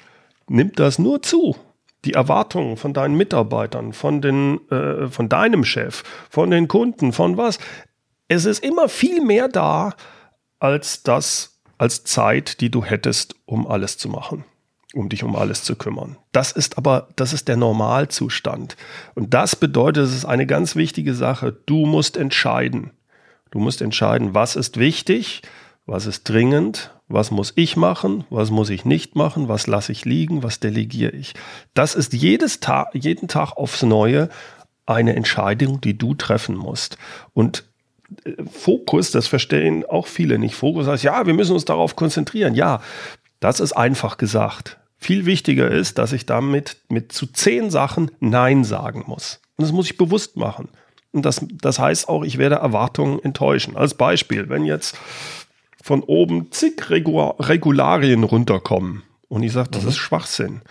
nimmt 0.49 0.79
das 0.79 0.99
nur 0.99 1.21
zu. 1.21 1.55
Die 2.03 2.13
Erwartungen 2.13 2.75
von 2.75 2.93
deinen 2.93 3.15
Mitarbeitern, 3.15 3.93
von, 3.93 4.21
den, 4.21 4.69
äh, 4.69 5.07
von 5.07 5.29
deinem 5.29 5.63
Chef, 5.63 6.03
von 6.29 6.51
den 6.51 6.67
Kunden, 6.67 7.13
von 7.13 7.37
was. 7.37 7.57
Es 8.27 8.43
ist 8.43 8.65
immer 8.65 8.89
viel 8.89 9.21
mehr 9.21 9.47
da 9.47 9.93
als 10.59 11.03
das, 11.03 11.61
als 11.77 12.03
Zeit, 12.03 12.59
die 12.59 12.69
du 12.69 12.83
hättest, 12.83 13.35
um 13.45 13.65
alles 13.65 13.97
zu 13.97 14.09
machen 14.09 14.43
um 14.93 15.09
dich 15.09 15.23
um 15.23 15.35
alles 15.35 15.63
zu 15.63 15.75
kümmern. 15.75 16.17
Das 16.31 16.51
ist 16.51 16.77
aber, 16.77 17.09
das 17.15 17.33
ist 17.33 17.47
der 17.47 17.57
Normalzustand. 17.57 18.75
Und 19.15 19.33
das 19.33 19.55
bedeutet, 19.55 20.05
es 20.05 20.15
ist 20.15 20.25
eine 20.25 20.47
ganz 20.47 20.75
wichtige 20.75 21.13
Sache. 21.13 21.55
Du 21.65 21.85
musst 21.85 22.17
entscheiden. 22.17 22.91
Du 23.51 23.59
musst 23.59 23.81
entscheiden, 23.81 24.33
was 24.33 24.55
ist 24.55 24.77
wichtig, 24.77 25.41
was 25.85 26.05
ist 26.05 26.23
dringend, 26.29 26.91
was 27.07 27.31
muss 27.31 27.53
ich 27.55 27.75
machen, 27.75 28.23
was 28.29 28.51
muss 28.51 28.69
ich 28.69 28.85
nicht 28.85 29.15
machen, 29.15 29.47
was 29.47 29.65
lasse 29.65 29.91
ich 29.91 30.05
liegen, 30.05 30.43
was 30.43 30.59
delegiere 30.59 31.11
ich. 31.11 31.33
Das 31.73 31.95
ist 31.95 32.13
jedes 32.13 32.59
Tag, 32.59 32.89
jeden 32.93 33.27
Tag 33.27 33.53
aufs 33.53 33.81
Neue 33.81 34.29
eine 34.85 35.15
Entscheidung, 35.15 35.81
die 35.81 35.97
du 35.97 36.13
treffen 36.13 36.55
musst. 36.55 36.97
Und 37.33 37.65
äh, 38.23 38.33
Fokus, 38.51 39.11
das 39.11 39.27
verstehen 39.27 39.83
auch 39.85 40.07
viele 40.07 40.39
nicht. 40.39 40.55
Fokus 40.55 40.87
heißt, 40.87 41.03
ja, 41.03 41.25
wir 41.25 41.33
müssen 41.33 41.53
uns 41.53 41.65
darauf 41.65 41.95
konzentrieren. 41.95 42.55
Ja, 42.55 42.81
das 43.39 43.59
ist 43.59 43.73
einfach 43.73 44.17
gesagt. 44.17 44.77
Viel 44.97 45.25
wichtiger 45.25 45.69
ist, 45.69 45.97
dass 45.97 46.11
ich 46.11 46.25
damit 46.25 46.77
mit 46.89 47.11
zu 47.11 47.25
zehn 47.27 47.69
Sachen 47.69 48.11
Nein 48.19 48.63
sagen 48.63 49.05
muss. 49.07 49.39
Und 49.55 49.63
das 49.63 49.71
muss 49.71 49.85
ich 49.85 49.97
bewusst 49.97 50.35
machen. 50.35 50.69
Und 51.11 51.25
das, 51.25 51.45
das 51.61 51.79
heißt 51.79 52.09
auch, 52.09 52.23
ich 52.23 52.37
werde 52.37 52.55
Erwartungen 52.55 53.19
enttäuschen. 53.23 53.75
Als 53.75 53.93
Beispiel, 53.93 54.49
wenn 54.49 54.65
jetzt 54.65 54.97
von 55.81 56.03
oben 56.03 56.51
zig 56.51 56.89
Regularien 56.89 58.23
runterkommen 58.23 59.03
und 59.27 59.43
ich 59.43 59.53
sage, 59.53 59.69
das 59.71 59.83
mhm. 59.83 59.89
ist 59.89 59.97
Schwachsinn. 59.97 60.61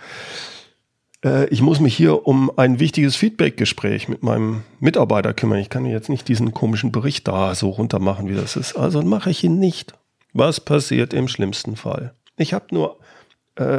Äh, 1.23 1.49
ich 1.49 1.61
muss 1.61 1.79
mich 1.79 1.95
hier 1.95 2.27
um 2.27 2.51
ein 2.57 2.79
wichtiges 2.79 3.15
Feedback-Gespräch 3.15 4.07
mit 4.07 4.23
meinem 4.23 4.63
Mitarbeiter 4.79 5.33
kümmern. 5.33 5.59
Ich 5.59 5.69
kann 5.69 5.83
mir 5.83 5.91
jetzt 5.91 6.09
nicht 6.09 6.27
diesen 6.27 6.53
komischen 6.53 6.91
Bericht 6.91 7.27
da 7.27 7.55
so 7.55 7.69
runter 7.69 7.99
machen, 7.99 8.29
wie 8.29 8.35
das 8.35 8.55
ist. 8.55 8.75
Also 8.75 9.01
mache 9.01 9.31
ich 9.31 9.43
ihn 9.43 9.59
nicht. 9.59 9.93
Was 10.33 10.59
passiert 10.59 11.13
im 11.13 11.27
schlimmsten 11.27 11.75
Fall? 11.75 12.13
Ich 12.39 12.53
habe 12.53 12.65
nur 12.71 12.97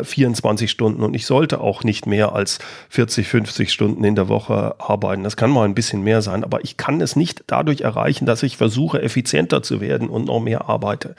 24 0.02 0.66
äh, 0.66 0.68
Stunden 0.68 1.02
und 1.02 1.14
ich 1.14 1.24
sollte 1.24 1.60
auch 1.60 1.84
nicht 1.84 2.06
mehr 2.06 2.34
als 2.34 2.58
40, 2.90 3.26
50 3.26 3.72
Stunden 3.72 4.04
in 4.04 4.14
der 4.14 4.28
Woche 4.28 4.74
arbeiten. 4.78 5.24
Das 5.24 5.36
kann 5.36 5.50
mal 5.50 5.64
ein 5.64 5.74
bisschen 5.74 6.02
mehr 6.02 6.20
sein, 6.20 6.44
aber 6.44 6.62
ich 6.62 6.76
kann 6.76 7.00
es 7.00 7.16
nicht 7.16 7.44
dadurch 7.46 7.80
erreichen, 7.80 8.26
dass 8.26 8.42
ich 8.42 8.58
versuche, 8.58 9.00
effizienter 9.00 9.62
zu 9.62 9.80
werden 9.80 10.08
und 10.08 10.26
noch 10.26 10.40
mehr 10.40 10.68
arbeite. 10.68 11.14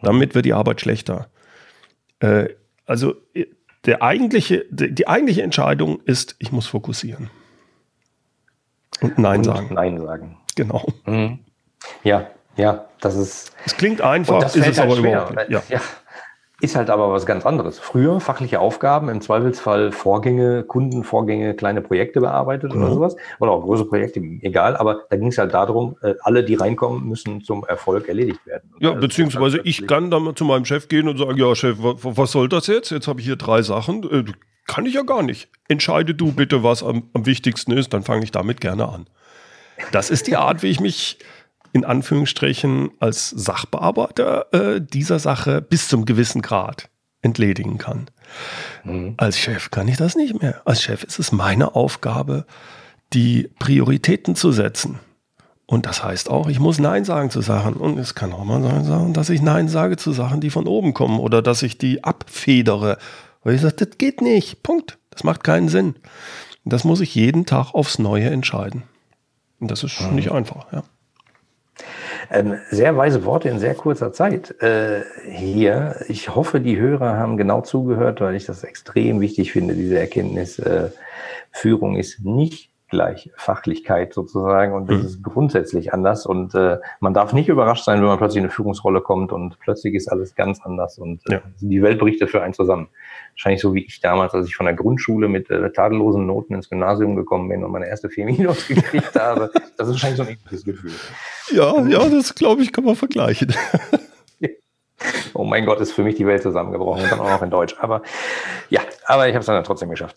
Damit 0.00 0.34
wird 0.34 0.46
die 0.46 0.54
Arbeit 0.54 0.80
schlechter. 0.80 1.28
Äh, 2.20 2.48
also 2.86 3.14
der 3.84 4.02
eigentliche, 4.02 4.64
die 4.70 5.06
eigentliche 5.06 5.42
Entscheidung 5.42 6.00
ist, 6.04 6.36
ich 6.38 6.52
muss 6.52 6.66
fokussieren. 6.66 7.30
Und 9.02 9.18
Nein 9.18 9.38
und 9.38 9.44
sagen. 9.44 9.74
Nein 9.74 10.00
sagen. 10.00 10.38
Genau. 10.54 10.86
Mhm. 11.04 11.40
Ja, 12.02 12.28
ja, 12.56 12.86
das 13.00 13.16
ist. 13.16 13.52
Es 13.66 13.76
klingt 13.76 14.00
einfach, 14.00 14.44
ist 14.44 14.56
es 14.56 14.64
halt 14.64 14.78
aber 14.78 14.96
schwer. 14.96 15.12
überhaupt 15.12 15.36
nicht. 15.36 15.50
Ja. 15.50 15.62
ja. 15.68 15.80
Ist 16.60 16.76
halt 16.76 16.88
aber 16.88 17.10
was 17.10 17.26
ganz 17.26 17.44
anderes. 17.44 17.80
Früher 17.80 18.20
fachliche 18.20 18.60
Aufgaben, 18.60 19.08
im 19.08 19.20
Zweifelsfall 19.20 19.90
Vorgänge, 19.90 20.62
Kundenvorgänge, 20.62 21.54
kleine 21.54 21.80
Projekte 21.80 22.20
bearbeitet 22.20 22.72
mhm. 22.74 22.82
oder 22.82 22.94
sowas. 22.94 23.16
Oder 23.40 23.50
auch 23.50 23.62
große 23.62 23.86
Projekte, 23.86 24.20
egal. 24.20 24.76
Aber 24.76 25.02
da 25.10 25.16
ging 25.16 25.28
es 25.28 25.38
halt 25.38 25.52
darum, 25.52 25.96
äh, 26.02 26.14
alle, 26.22 26.44
die 26.44 26.54
reinkommen, 26.54 27.08
müssen 27.08 27.42
zum 27.42 27.64
Erfolg 27.64 28.08
erledigt 28.08 28.46
werden. 28.46 28.70
ja, 28.78 28.92
beziehungsweise 28.92 29.58
halt 29.58 29.66
ich 29.66 29.86
kann 29.88 30.12
dann 30.12 30.36
zu 30.36 30.44
meinem 30.44 30.64
Chef 30.64 30.86
gehen 30.86 31.08
und 31.08 31.18
sagen, 31.18 31.36
ja 31.36 31.54
Chef, 31.56 31.76
was 31.80 32.30
soll 32.30 32.48
das 32.48 32.68
jetzt? 32.68 32.90
Jetzt 32.90 33.08
habe 33.08 33.18
ich 33.18 33.26
hier 33.26 33.36
drei 33.36 33.60
Sachen. 33.62 34.04
Äh, 34.10 34.24
kann 34.66 34.86
ich 34.86 34.94
ja 34.94 35.02
gar 35.02 35.22
nicht. 35.22 35.48
Entscheide 35.68 36.14
du 36.14 36.32
bitte, 36.32 36.62
was 36.62 36.84
am, 36.84 37.10
am 37.14 37.26
wichtigsten 37.26 37.72
ist, 37.72 37.92
dann 37.92 38.04
fange 38.04 38.22
ich 38.22 38.30
damit 38.30 38.60
gerne 38.60 38.88
an. 38.88 39.06
Das 39.92 40.08
ist 40.08 40.28
die 40.28 40.36
Art, 40.36 40.62
wie 40.62 40.68
ich 40.68 40.80
mich 40.80 41.18
in 41.74 41.84
Anführungsstrichen 41.84 42.92
als 43.00 43.30
Sachbearbeiter 43.30 44.46
äh, 44.52 44.80
dieser 44.80 45.18
Sache 45.18 45.60
bis 45.60 45.88
zum 45.88 46.04
gewissen 46.06 46.40
Grad 46.40 46.88
entledigen 47.20 47.78
kann. 47.78 48.06
Mhm. 48.84 49.14
Als 49.16 49.38
Chef 49.38 49.72
kann 49.72 49.88
ich 49.88 49.96
das 49.96 50.14
nicht 50.14 50.40
mehr. 50.40 50.62
Als 50.64 50.82
Chef 50.82 51.02
ist 51.02 51.18
es 51.18 51.32
meine 51.32 51.74
Aufgabe, 51.74 52.46
die 53.12 53.50
Prioritäten 53.58 54.36
zu 54.36 54.52
setzen. 54.52 55.00
Und 55.66 55.86
das 55.86 56.04
heißt 56.04 56.30
auch, 56.30 56.48
ich 56.48 56.60
muss 56.60 56.78
Nein 56.78 57.04
sagen 57.04 57.30
zu 57.30 57.40
Sachen. 57.40 57.74
Und 57.74 57.98
es 57.98 58.14
kann 58.14 58.32
auch 58.32 58.44
mal 58.44 58.84
sein, 58.84 59.12
dass 59.12 59.28
ich 59.28 59.42
Nein 59.42 59.68
sage 59.68 59.96
zu 59.96 60.12
Sachen, 60.12 60.40
die 60.40 60.50
von 60.50 60.68
oben 60.68 60.94
kommen 60.94 61.18
oder 61.18 61.42
dass 61.42 61.64
ich 61.64 61.76
die 61.76 62.04
abfedere. 62.04 62.98
Weil 63.42 63.56
ich 63.56 63.62
sage, 63.62 63.84
das 63.84 63.98
geht 63.98 64.20
nicht. 64.20 64.62
Punkt. 64.62 64.98
Das 65.10 65.24
macht 65.24 65.42
keinen 65.42 65.68
Sinn. 65.68 65.96
Das 66.64 66.84
muss 66.84 67.00
ich 67.00 67.16
jeden 67.16 67.46
Tag 67.46 67.74
aufs 67.74 67.98
Neue 67.98 68.30
entscheiden. 68.30 68.84
Und 69.58 69.72
das 69.72 69.82
ist 69.82 70.00
mhm. 70.00 70.14
nicht 70.14 70.30
einfach, 70.30 70.72
ja. 70.72 70.84
Ähm, 72.30 72.58
sehr 72.70 72.96
weise 72.96 73.24
Worte 73.24 73.48
in 73.48 73.58
sehr 73.58 73.74
kurzer 73.74 74.12
Zeit 74.12 74.60
äh, 74.62 75.02
hier. 75.28 75.96
Ich 76.08 76.34
hoffe, 76.34 76.60
die 76.60 76.78
Hörer 76.78 77.16
haben 77.16 77.36
genau 77.36 77.60
zugehört, 77.60 78.20
weil 78.20 78.34
ich 78.34 78.46
das 78.46 78.64
extrem 78.64 79.20
wichtig 79.20 79.52
finde, 79.52 79.74
diese 79.74 79.98
Erkenntnis. 79.98 80.58
Äh, 80.58 80.90
Führung 81.50 81.96
ist 81.96 82.24
nicht 82.24 82.73
gleich 82.88 83.30
Fachlichkeit 83.36 84.12
sozusagen 84.12 84.74
und 84.74 84.90
das 84.90 84.98
mhm. 84.98 85.06
ist 85.06 85.22
grundsätzlich 85.22 85.92
anders 85.92 86.26
und 86.26 86.54
äh, 86.54 86.78
man 87.00 87.14
darf 87.14 87.32
nicht 87.32 87.48
überrascht 87.48 87.84
sein, 87.84 88.00
wenn 88.00 88.06
man 88.06 88.18
plötzlich 88.18 88.38
in 88.38 88.44
eine 88.44 88.52
Führungsrolle 88.52 89.00
kommt 89.00 89.32
und 89.32 89.58
plötzlich 89.58 89.94
ist 89.94 90.08
alles 90.08 90.34
ganz 90.34 90.60
anders 90.62 90.98
und 90.98 91.22
äh, 91.28 91.34
ja. 91.34 91.42
die 91.60 91.82
Welt 91.82 91.98
bricht 91.98 92.20
dafür 92.20 92.42
einen 92.42 92.54
zusammen. 92.54 92.88
Wahrscheinlich 93.32 93.60
so 93.60 93.74
wie 93.74 93.84
ich 93.84 94.00
damals, 94.00 94.34
als 94.34 94.46
ich 94.46 94.54
von 94.54 94.66
der 94.66 94.74
Grundschule 94.74 95.28
mit 95.28 95.50
äh, 95.50 95.70
tadellosen 95.72 96.26
Noten 96.26 96.54
ins 96.54 96.68
Gymnasium 96.68 97.16
gekommen 97.16 97.48
bin 97.48 97.64
und 97.64 97.72
meine 97.72 97.88
erste 97.88 98.10
vier 98.10 98.24
Minus 98.26 98.68
gekriegt 98.68 99.18
habe. 99.18 99.50
Das 99.76 99.88
ist 99.88 99.94
wahrscheinlich 99.94 100.18
so 100.18 100.22
ein 100.22 100.28
ähnliches 100.30 100.64
Gefühl. 100.64 100.92
Ja, 101.52 101.86
ja, 101.86 102.08
das 102.08 102.34
glaube 102.34 102.62
ich, 102.62 102.72
kann 102.72 102.84
man 102.84 102.96
vergleichen. 102.96 103.52
Oh 105.34 105.44
mein 105.44 105.66
Gott, 105.66 105.80
ist 105.80 105.92
für 105.92 106.04
mich 106.04 106.14
die 106.14 106.26
Welt 106.26 106.42
zusammengebrochen 106.42 107.02
und 107.02 107.10
dann 107.10 107.20
auch 107.20 107.28
noch 107.28 107.42
in 107.42 107.50
Deutsch. 107.50 107.74
Aber 107.80 108.02
ja, 108.70 108.80
aber 109.06 109.28
ich 109.28 109.34
habe 109.34 109.40
es 109.40 109.46
dann 109.46 109.64
trotzdem 109.64 109.90
geschafft. 109.90 110.16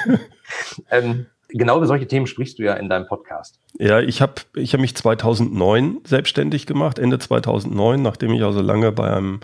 ähm, 0.90 1.26
genau 1.48 1.76
über 1.76 1.86
solche 1.86 2.06
Themen 2.06 2.26
sprichst 2.26 2.58
du 2.58 2.64
ja 2.64 2.74
in 2.74 2.88
deinem 2.88 3.06
Podcast. 3.06 3.60
Ja, 3.78 4.00
ich 4.00 4.20
habe 4.20 4.34
ich 4.54 4.72
hab 4.74 4.80
mich 4.80 4.94
2009 4.94 5.98
selbstständig 6.04 6.66
gemacht, 6.66 6.98
Ende 6.98 7.18
2009, 7.18 8.02
nachdem 8.02 8.32
ich 8.32 8.42
also 8.42 8.60
lange 8.60 8.92
bei 8.92 9.10
einem 9.10 9.40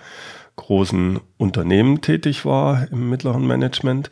großen 0.57 1.21
Unternehmen 1.37 2.01
tätig 2.01 2.45
war 2.45 2.87
im 2.91 3.11
mittleren 3.11 3.47
Management. 3.47 4.11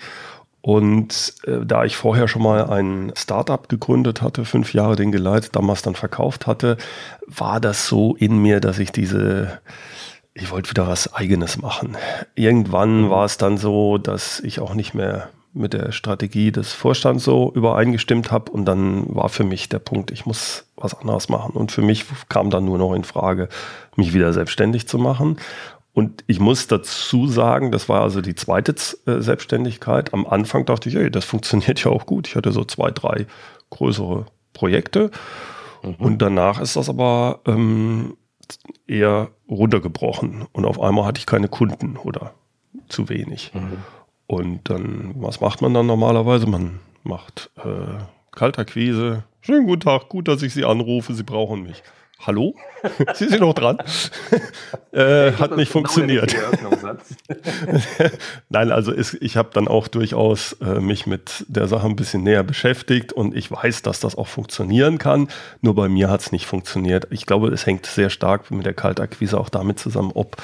Und 0.61 1.35
äh, 1.45 1.65
da 1.65 1.85
ich 1.85 1.97
vorher 1.97 2.29
schon 2.29 2.43
mal 2.43 2.71
ein 2.71 3.13
Startup 3.17 3.69
gegründet 3.69 4.23
hatte, 4.23 4.45
fünf 4.45 4.73
Jahre 4.75 4.95
den 4.95 5.11
geleitet, 5.11 5.57
damals 5.57 5.83
dann 5.83 5.97
verkauft 5.97 6.47
hatte, 6.47 6.77
war 7.27 7.61
das 7.61 7.89
so 7.89 8.15
in 8.15 8.39
mir, 8.39 8.61
dass 8.61 8.79
ich 8.79 8.93
diese, 8.93 9.61
ich 10.35 10.53
wollte 10.53 10.71
wieder 10.71 10.87
was 10.87 11.13
eigenes 11.13 11.61
machen. 11.61 11.97
Irgendwann 12.37 13.03
mhm. 13.03 13.11
war 13.11 13.25
es 13.25 13.39
dann 13.39 13.59
so, 13.59 13.99
dass 13.99 14.39
ich 14.41 14.61
auch 14.61 14.75
nicht 14.75 14.95
mehr 14.95 15.31
mit 15.55 15.75
der 15.75 15.93
Strategie 15.93 16.51
des 16.51 16.73
Vorstands 16.73 17.25
so 17.25 17.53
übereingestimmt 17.55 18.31
habe 18.31 18.51
und 18.53 18.65
dann 18.65 19.15
war 19.15 19.29
für 19.29 19.45
mich 19.45 19.69
der 19.69 19.81
Punkt, 19.81 20.11
ich 20.11 20.25
muss 20.25 20.65
was 20.77 20.95
anderes 20.95 21.29
machen 21.29 21.55
und 21.55 21.73
für 21.73 21.83
mich 21.83 22.07
kam 22.29 22.51
dann 22.51 22.65
nur 22.65 22.79
noch 22.79 22.95
in 22.95 23.05
Frage, 23.05 23.49
mich 23.97 24.15
wieder 24.15 24.33
selbstständig 24.33 24.89
zu 24.89 24.99
machen 24.99 25.37
und 25.95 26.25
ich 26.27 26.41
muss 26.41 26.67
dazu 26.69 27.27
sagen, 27.27 27.71
das 27.71 27.89
war 27.89 28.01
also 28.01 28.23
die 28.23 28.35
zweite 28.35 28.75
äh, 29.07 29.21
Selbstständigkeit. 29.21 30.15
Am 30.15 30.27
Anfang 30.27 30.65
dachte 30.65 30.89
ich, 30.89 30.95
ey, 30.95 31.11
das 31.11 31.25
funktioniert 31.25 31.85
ja 31.85 31.91
auch 31.91 32.07
gut. 32.07 32.29
Ich 32.29 32.37
hatte 32.37 32.53
so 32.53 32.65
zwei, 32.65 32.91
drei 32.91 33.27
größere 33.71 34.27
Projekte. 34.55 35.11
Mhm. 35.83 35.95
Und 35.99 36.23
danach 36.23 36.61
ist 36.61 36.77
das 36.77 36.89
aber 36.89 37.41
ähm, 37.47 38.17
eher 38.87 39.29
runtergebrochen. 39.51 40.47
Und 40.53 40.65
auf 40.65 40.81
einmal 40.81 41.05
hatte 41.05 41.19
ich 41.19 41.27
keine 41.27 41.49
Kunden 41.49 41.99
oder 41.99 42.33
zu 42.89 43.11
wenig. 43.11 43.53
Mhm. 43.53 43.79
Und 44.33 44.71
dann, 44.71 45.13
was 45.17 45.43
macht 45.43 45.61
man 45.61 45.75
dann 45.75 45.87
normalerweise? 45.87 46.47
Man 46.47 46.81
macht 47.03 47.51
äh, 47.59 48.03
Kaltakquise. 48.31 49.25
Schönen 49.43 49.67
guten 49.67 49.83
Tag, 49.83 50.09
gut, 50.09 50.27
dass 50.27 50.41
ich 50.41 50.55
Sie 50.55 50.65
anrufe, 50.65 51.13
Sie 51.13 51.23
brauchen 51.23 51.65
mich. 51.65 51.83
Hallo? 52.19 52.55
Sie 53.15 53.29
sind 53.29 53.41
noch 53.41 53.53
dran? 53.53 53.77
äh, 54.93 55.33
hat 55.33 55.55
nicht 55.59 55.71
genau 55.71 55.87
funktioniert. 55.87 56.35
Nein, 58.49 58.73
also 58.73 58.91
ist, 58.91 59.19
ich 59.21 59.37
habe 59.37 59.51
dann 59.53 59.69
auch 59.69 59.87
durchaus 59.87 60.55
äh, 60.63 60.81
mich 60.81 61.07
mit 61.07 61.45
der 61.49 61.69
Sache 61.69 61.87
ein 61.87 61.97
bisschen 61.97 62.23
näher 62.23 62.43
beschäftigt 62.43 63.13
und 63.13 63.37
ich 63.37 63.51
weiß, 63.51 63.83
dass 63.83 64.01
das 64.01 64.17
auch 64.17 64.29
funktionieren 64.29 64.97
kann. 64.97 65.29
Nur 65.61 65.75
bei 65.75 65.91
mir 65.91 66.09
hat 66.09 66.23
es 66.23 66.33
nicht 66.33 66.47
funktioniert. 66.47 67.07
Ich 67.11 67.27
glaube, 67.27 67.49
es 67.49 67.67
hängt 67.67 67.85
sehr 67.85 68.09
stark 68.09 68.51
mit 68.51 68.65
der 68.65 68.73
Kaltakquise 68.73 69.39
auch 69.39 69.51
damit 69.51 69.79
zusammen, 69.79 70.13
ob, 70.15 70.39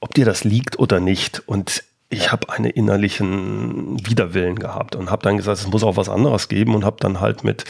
ob 0.00 0.14
dir 0.14 0.24
das 0.24 0.42
liegt 0.42 0.80
oder 0.80 0.98
nicht. 0.98 1.44
Und 1.46 1.84
ich 2.12 2.32
habe 2.32 2.52
einen 2.52 2.70
innerlichen 2.70 3.96
Widerwillen 4.04 4.58
gehabt 4.58 4.96
und 4.96 5.10
habe 5.10 5.22
dann 5.22 5.36
gesagt, 5.36 5.58
es 5.58 5.68
muss 5.68 5.84
auch 5.84 5.96
was 5.96 6.08
anderes 6.08 6.48
geben 6.48 6.74
und 6.74 6.84
habe 6.84 6.96
dann 6.98 7.20
halt 7.20 7.44
mit 7.44 7.64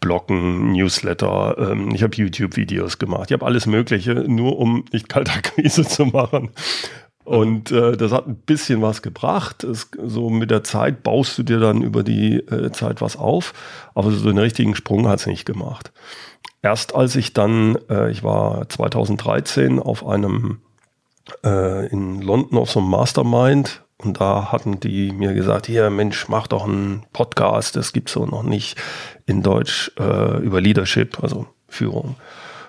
Bloggen, 0.00 0.72
Newsletter, 0.72 1.56
ähm, 1.58 1.94
ich 1.94 2.02
habe 2.02 2.16
YouTube-Videos 2.16 2.98
gemacht, 2.98 3.30
ich 3.30 3.32
habe 3.32 3.46
alles 3.46 3.66
Mögliche, 3.66 4.14
nur 4.14 4.58
um 4.58 4.84
nicht 4.92 5.08
Kaltakquise 5.08 5.84
zu 5.84 6.06
machen. 6.06 6.50
Und 7.22 7.70
äh, 7.70 7.96
das 7.96 8.12
hat 8.12 8.26
ein 8.26 8.36
bisschen 8.36 8.82
was 8.82 9.00
gebracht. 9.00 9.64
Es, 9.64 9.88
so 10.04 10.28
mit 10.28 10.50
der 10.50 10.62
Zeit 10.64 11.02
baust 11.02 11.38
du 11.38 11.42
dir 11.42 11.58
dann 11.58 11.80
über 11.80 12.02
die 12.02 12.34
äh, 12.36 12.70
Zeit 12.72 13.00
was 13.00 13.16
auf, 13.16 13.54
aber 13.94 14.10
so 14.10 14.28
einen 14.28 14.38
richtigen 14.38 14.74
Sprung 14.74 15.08
hat 15.08 15.20
es 15.20 15.26
nicht 15.26 15.46
gemacht. 15.46 15.92
Erst 16.62 16.94
als 16.94 17.14
ich 17.14 17.32
dann, 17.32 17.78
äh, 17.88 18.10
ich 18.10 18.24
war 18.24 18.68
2013 18.68 19.78
auf 19.78 20.06
einem 20.06 20.58
äh, 21.44 21.86
in 21.86 22.20
London 22.20 22.58
auf 22.58 22.70
so 22.70 22.80
einem 22.80 22.90
Mastermind 22.90 23.83
und 23.98 24.20
da 24.20 24.52
hatten 24.52 24.80
die 24.80 25.12
mir 25.12 25.34
gesagt, 25.34 25.66
hier 25.66 25.88
Mensch, 25.90 26.28
mach 26.28 26.46
doch 26.46 26.64
einen 26.64 27.04
Podcast, 27.12 27.76
das 27.76 27.92
gibt's 27.92 28.12
so 28.12 28.26
noch 28.26 28.42
nicht 28.42 28.76
in 29.26 29.42
Deutsch 29.42 29.92
äh, 29.98 30.38
über 30.38 30.60
Leadership, 30.60 31.22
also 31.22 31.46
Führung. 31.68 32.16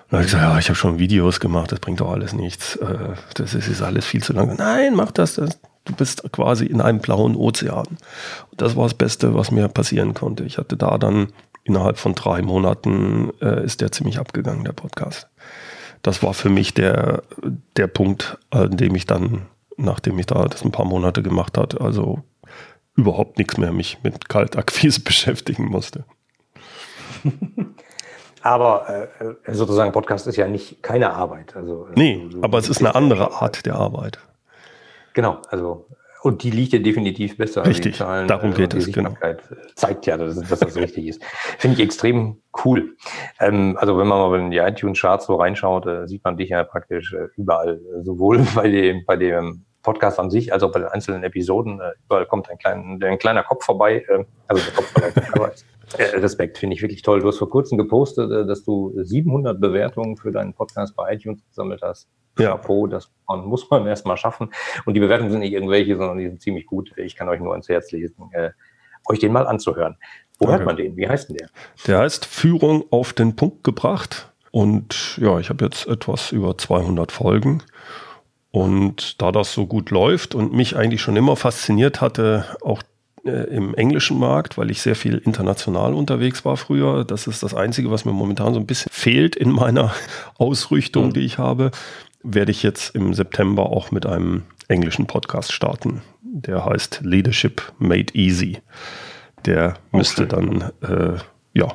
Und 0.08 0.12
dann 0.12 0.18
habe 0.18 0.26
ich 0.26 0.32
gesagt, 0.32 0.52
ja, 0.52 0.58
ich 0.58 0.68
habe 0.68 0.76
schon 0.76 0.98
Videos 0.98 1.40
gemacht, 1.40 1.72
das 1.72 1.80
bringt 1.80 2.00
doch 2.00 2.12
alles 2.12 2.32
nichts. 2.32 2.76
Äh, 2.76 3.14
das 3.34 3.54
ist, 3.54 3.68
ist 3.68 3.82
alles 3.82 4.06
viel 4.06 4.22
zu 4.22 4.32
lang. 4.32 4.54
Nein, 4.56 4.94
mach 4.94 5.10
das, 5.10 5.34
das. 5.34 5.58
Du 5.84 5.94
bist 5.94 6.32
quasi 6.32 6.66
in 6.66 6.80
einem 6.80 6.98
blauen 6.98 7.36
Ozean. 7.36 7.86
Und 7.86 8.60
das 8.60 8.74
war 8.74 8.84
das 8.84 8.94
Beste, 8.94 9.34
was 9.34 9.52
mir 9.52 9.68
passieren 9.68 10.14
konnte. 10.14 10.42
Ich 10.42 10.58
hatte 10.58 10.76
da 10.76 10.98
dann 10.98 11.28
innerhalb 11.62 11.98
von 11.98 12.14
drei 12.14 12.42
Monaten 12.42 13.30
äh, 13.40 13.64
ist 13.64 13.80
der 13.80 13.92
ziemlich 13.92 14.18
abgegangen, 14.18 14.64
der 14.64 14.72
Podcast. 14.72 15.28
Das 16.02 16.22
war 16.22 16.34
für 16.34 16.48
mich 16.48 16.74
der, 16.74 17.22
der 17.76 17.86
Punkt, 17.88 18.38
an 18.50 18.76
dem 18.76 18.94
ich 18.94 19.06
dann 19.06 19.46
nachdem 19.76 20.18
ich 20.18 20.26
da 20.26 20.44
das 20.44 20.64
ein 20.64 20.72
paar 20.72 20.86
Monate 20.86 21.22
gemacht 21.22 21.58
hat, 21.58 21.80
also 21.80 22.22
überhaupt 22.94 23.38
nichts 23.38 23.56
mehr 23.58 23.72
mich 23.72 24.02
mit 24.02 24.28
Kaltakquise 24.28 25.00
beschäftigen 25.04 25.66
musste. 25.66 26.04
Aber 28.42 29.08
äh, 29.20 29.54
sozusagen 29.54 29.90
Podcast 29.90 30.26
ist 30.28 30.36
ja 30.36 30.46
nicht 30.46 30.82
keine 30.82 31.12
Arbeit. 31.12 31.56
Also, 31.56 31.88
nee, 31.96 32.28
du, 32.30 32.38
du, 32.38 32.42
aber 32.44 32.58
es 32.58 32.68
ist 32.68 32.78
eine 32.78 32.94
andere 32.94 33.32
Art 33.42 33.66
der 33.66 33.74
Arbeit. 33.74 34.20
Genau, 35.14 35.38
also 35.48 35.88
und 36.26 36.42
die 36.42 36.50
liegt 36.50 36.72
ja 36.72 36.80
definitiv 36.80 37.36
besser. 37.36 37.64
Richtig, 37.64 37.96
Zahlen, 37.96 38.26
darum 38.26 38.52
geht 38.52 38.74
es. 38.74 38.90
Genau. 38.90 39.14
Zeigt 39.76 40.06
ja, 40.06 40.16
dass, 40.16 40.36
dass 40.40 40.58
das 40.58 40.76
richtig 40.76 41.06
ist. 41.06 41.24
Finde 41.58 41.76
ich 41.76 41.82
extrem 41.82 42.42
cool. 42.64 42.96
Ähm, 43.38 43.76
also 43.78 43.96
wenn 43.96 44.08
man 44.08 44.18
mal 44.18 44.40
in 44.40 44.50
die 44.50 44.58
iTunes-Charts 44.58 45.26
so 45.26 45.36
reinschaut, 45.36 45.86
äh, 45.86 46.08
sieht 46.08 46.24
man 46.24 46.36
dich 46.36 46.48
ja 46.50 46.64
praktisch 46.64 47.12
äh, 47.12 47.28
überall, 47.36 47.76
äh, 47.76 48.02
sowohl 48.02 48.44
bei 48.54 48.68
dem, 48.68 49.04
bei 49.06 49.16
dem 49.16 49.64
Podcast 49.82 50.18
an 50.18 50.30
sich, 50.30 50.52
als 50.52 50.64
auch 50.64 50.72
bei 50.72 50.80
den 50.80 50.88
einzelnen 50.88 51.22
Episoden. 51.22 51.80
Äh, 51.80 51.92
überall 52.06 52.26
kommt 52.26 52.50
ein, 52.50 52.58
klein, 52.58 53.00
ein 53.00 53.18
kleiner 53.18 53.44
Kopf 53.44 53.64
vorbei. 53.64 54.04
Äh, 54.08 54.24
also 54.48 54.62
der 54.64 54.74
Kopf 54.74 55.54
äh, 55.98 56.16
Respekt, 56.16 56.58
finde 56.58 56.74
ich 56.74 56.82
wirklich 56.82 57.02
toll. 57.02 57.20
Du 57.20 57.28
hast 57.28 57.38
vor 57.38 57.50
kurzem 57.50 57.78
gepostet, 57.78 58.32
äh, 58.32 58.44
dass 58.44 58.64
du 58.64 58.92
700 58.96 59.60
Bewertungen 59.60 60.16
für 60.16 60.32
deinen 60.32 60.54
Podcast 60.54 60.96
bei 60.96 61.14
iTunes 61.14 61.40
gesammelt 61.46 61.82
hast. 61.82 62.08
Ja. 62.38 62.50
Chapeau, 62.50 62.86
das 62.86 63.10
muss 63.28 63.68
man 63.70 63.86
erstmal 63.86 64.16
schaffen. 64.16 64.50
Und 64.84 64.94
die 64.94 65.00
Bewertungen 65.00 65.30
sind 65.30 65.40
nicht 65.40 65.52
irgendwelche, 65.52 65.96
sondern 65.96 66.18
die 66.18 66.28
sind 66.28 66.40
ziemlich 66.40 66.66
gut. 66.66 66.92
Ich 66.96 67.16
kann 67.16 67.28
euch 67.28 67.40
nur 67.40 67.52
ans 67.52 67.68
Herz 67.68 67.90
lesen, 67.92 68.30
äh, 68.32 68.50
euch 69.08 69.18
den 69.18 69.32
mal 69.32 69.46
anzuhören. 69.46 69.96
Wo 70.38 70.46
Danke. 70.46 70.58
hört 70.58 70.66
man 70.66 70.76
den? 70.76 70.96
Wie 70.96 71.08
heißt 71.08 71.28
denn 71.28 71.36
der? 71.36 71.48
Der 71.86 71.98
heißt 71.98 72.26
Führung 72.26 72.84
auf 72.90 73.12
den 73.12 73.36
Punkt 73.36 73.64
gebracht. 73.64 74.32
Und 74.50 75.18
ja, 75.18 75.38
ich 75.38 75.48
habe 75.48 75.64
jetzt 75.64 75.86
etwas 75.86 76.32
über 76.32 76.56
200 76.56 77.12
Folgen. 77.12 77.62
Und 78.50 79.20
da 79.20 79.32
das 79.32 79.52
so 79.52 79.66
gut 79.66 79.90
läuft 79.90 80.34
und 80.34 80.52
mich 80.52 80.76
eigentlich 80.76 81.02
schon 81.02 81.16
immer 81.16 81.36
fasziniert 81.36 82.00
hatte, 82.00 82.46
auch 82.62 82.82
äh, 83.26 83.54
im 83.54 83.74
englischen 83.74 84.18
Markt, 84.18 84.56
weil 84.56 84.70
ich 84.70 84.80
sehr 84.80 84.94
viel 84.94 85.18
international 85.18 85.94
unterwegs 85.94 86.44
war 86.44 86.56
früher. 86.56 87.04
Das 87.04 87.26
ist 87.26 87.42
das 87.42 87.54
Einzige, 87.54 87.90
was 87.90 88.04
mir 88.04 88.12
momentan 88.12 88.54
so 88.54 88.60
ein 88.60 88.66
bisschen 88.66 88.90
fehlt 88.92 89.36
in 89.36 89.50
meiner 89.50 89.92
Ausrichtung, 90.38 91.06
mhm. 91.06 91.12
die 91.14 91.20
ich 91.20 91.38
habe 91.38 91.70
werde 92.26 92.50
ich 92.50 92.62
jetzt 92.62 92.94
im 92.94 93.14
September 93.14 93.70
auch 93.70 93.90
mit 93.90 94.04
einem 94.06 94.42
englischen 94.68 95.06
Podcast 95.06 95.52
starten. 95.52 96.02
Der 96.22 96.64
heißt 96.64 97.00
Leadership 97.02 97.72
Made 97.78 98.12
Easy. 98.14 98.58
Der 99.44 99.70
okay. 99.70 99.96
müsste 99.96 100.26
dann 100.26 100.72
äh, 100.82 101.18
ja, 101.54 101.68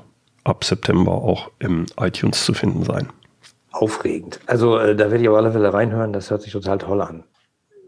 ab 0.43 0.63
September 0.63 1.13
auch 1.13 1.51
im 1.59 1.85
iTunes 1.99 2.45
zu 2.45 2.53
finden 2.53 2.83
sein. 2.83 3.07
Aufregend. 3.71 4.39
Also 4.45 4.77
äh, 4.77 4.95
da 4.95 5.09
werde 5.09 5.23
ich 5.23 5.29
auf 5.29 5.37
alle 5.37 5.51
Fälle 5.51 5.73
reinhören. 5.73 6.11
Das 6.11 6.29
hört 6.29 6.41
sich 6.41 6.51
total 6.51 6.77
toll 6.77 7.01
an. 7.01 7.23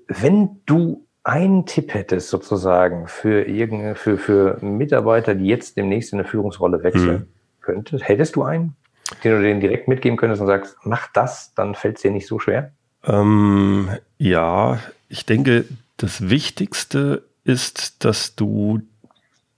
Wenn 0.08 0.62
du 0.66 1.06
einen 1.24 1.66
Tipp 1.66 1.94
hättest 1.94 2.30
sozusagen 2.30 3.08
für, 3.08 3.44
irgende, 3.44 3.96
für, 3.96 4.18
für 4.18 4.58
Mitarbeiter, 4.62 5.36
die 5.36 5.46
jetzt 5.46 5.78
demnächst 5.78 6.14
in 6.14 6.20
eine 6.20 6.28
Führungsrolle 6.28 6.84
wechseln 6.84 7.18
mhm. 7.18 7.28
könnte, 7.62 7.98
hättest 8.00 8.36
du 8.36 8.44
einen? 8.44 8.76
Den 9.24 9.34
du 9.34 9.42
denen 9.42 9.60
direkt 9.60 9.88
mitgeben 9.88 10.18
könntest 10.18 10.42
und 10.42 10.48
sagst, 10.48 10.76
mach 10.84 11.08
das, 11.14 11.54
dann 11.56 11.76
fällt 11.76 11.98
es 11.98 12.02
dir 12.02 12.12
nicht 12.12 12.28
so 12.28 12.40
schwer? 12.40 12.72
Ähm, 13.06 13.90
ja, 14.18 14.80
ich 15.10 15.26
denke, 15.26 15.66
das 15.98 16.30
Wichtigste 16.30 17.24
ist, 17.44 18.04
dass 18.06 18.36
du 18.36 18.82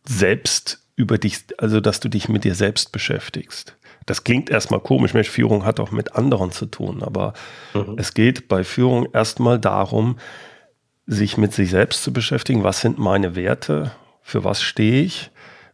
selbst 0.05 0.81
über 0.95 1.17
dich, 1.17 1.45
also 1.57 1.81
dass 1.81 1.99
du 1.99 2.09
dich 2.09 2.29
mit 2.29 2.43
dir 2.43 2.55
selbst 2.55 2.91
beschäftigst. 2.91 3.75
Das 4.05 4.23
klingt 4.23 4.49
erstmal 4.49 4.79
komisch, 4.79 5.13
Mensch, 5.13 5.29
Führung 5.29 5.65
hat 5.65 5.79
auch 5.79 5.91
mit 5.91 6.15
anderen 6.15 6.51
zu 6.51 6.67
tun, 6.67 7.01
aber 7.01 7.33
mhm. 7.73 7.95
es 7.97 8.13
geht 8.13 8.47
bei 8.47 8.63
Führung 8.63 9.07
erstmal 9.13 9.59
darum, 9.59 10.17
sich 11.07 11.37
mit 11.37 11.53
sich 11.53 11.71
selbst 11.71 12.03
zu 12.03 12.13
beschäftigen. 12.13 12.63
Was 12.63 12.81
sind 12.81 12.99
meine 12.99 13.35
Werte? 13.35 13.91
Für 14.21 14.43
was 14.43 14.61
stehe 14.61 15.03
ich? 15.03 15.31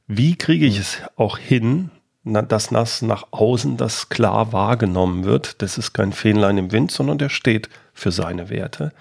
Wie 0.07 0.35
kriege 0.35 0.65
ich 0.65 0.75
mhm. 0.75 0.81
es 0.81 1.01
auch 1.15 1.37
hin, 1.37 1.89
dass 2.23 2.69
das 2.69 3.01
nach 3.01 3.27
außen 3.31 3.77
das 3.77 4.09
klar 4.09 4.53
wahrgenommen 4.53 5.23
wird? 5.23 5.61
Das 5.61 5.77
ist 5.77 5.93
kein 5.93 6.13
Fähnlein 6.13 6.57
im 6.57 6.71
Wind, 6.71 6.91
sondern 6.91 7.17
der 7.17 7.29
steht 7.29 7.69
für 7.93 8.11
seine 8.11 8.49
Werte. 8.49 8.91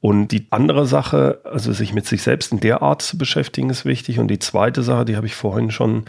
Und 0.00 0.28
die 0.28 0.46
andere 0.50 0.86
Sache, 0.86 1.40
also 1.44 1.72
sich 1.72 1.92
mit 1.92 2.06
sich 2.06 2.22
selbst 2.22 2.52
in 2.52 2.60
der 2.60 2.82
Art 2.82 3.02
zu 3.02 3.16
beschäftigen, 3.18 3.70
ist 3.70 3.84
wichtig. 3.84 4.18
Und 4.18 4.28
die 4.28 4.40
zweite 4.40 4.82
Sache, 4.82 5.04
die 5.04 5.16
habe 5.16 5.26
ich 5.26 5.34
vorhin 5.34 5.70
schon 5.70 6.06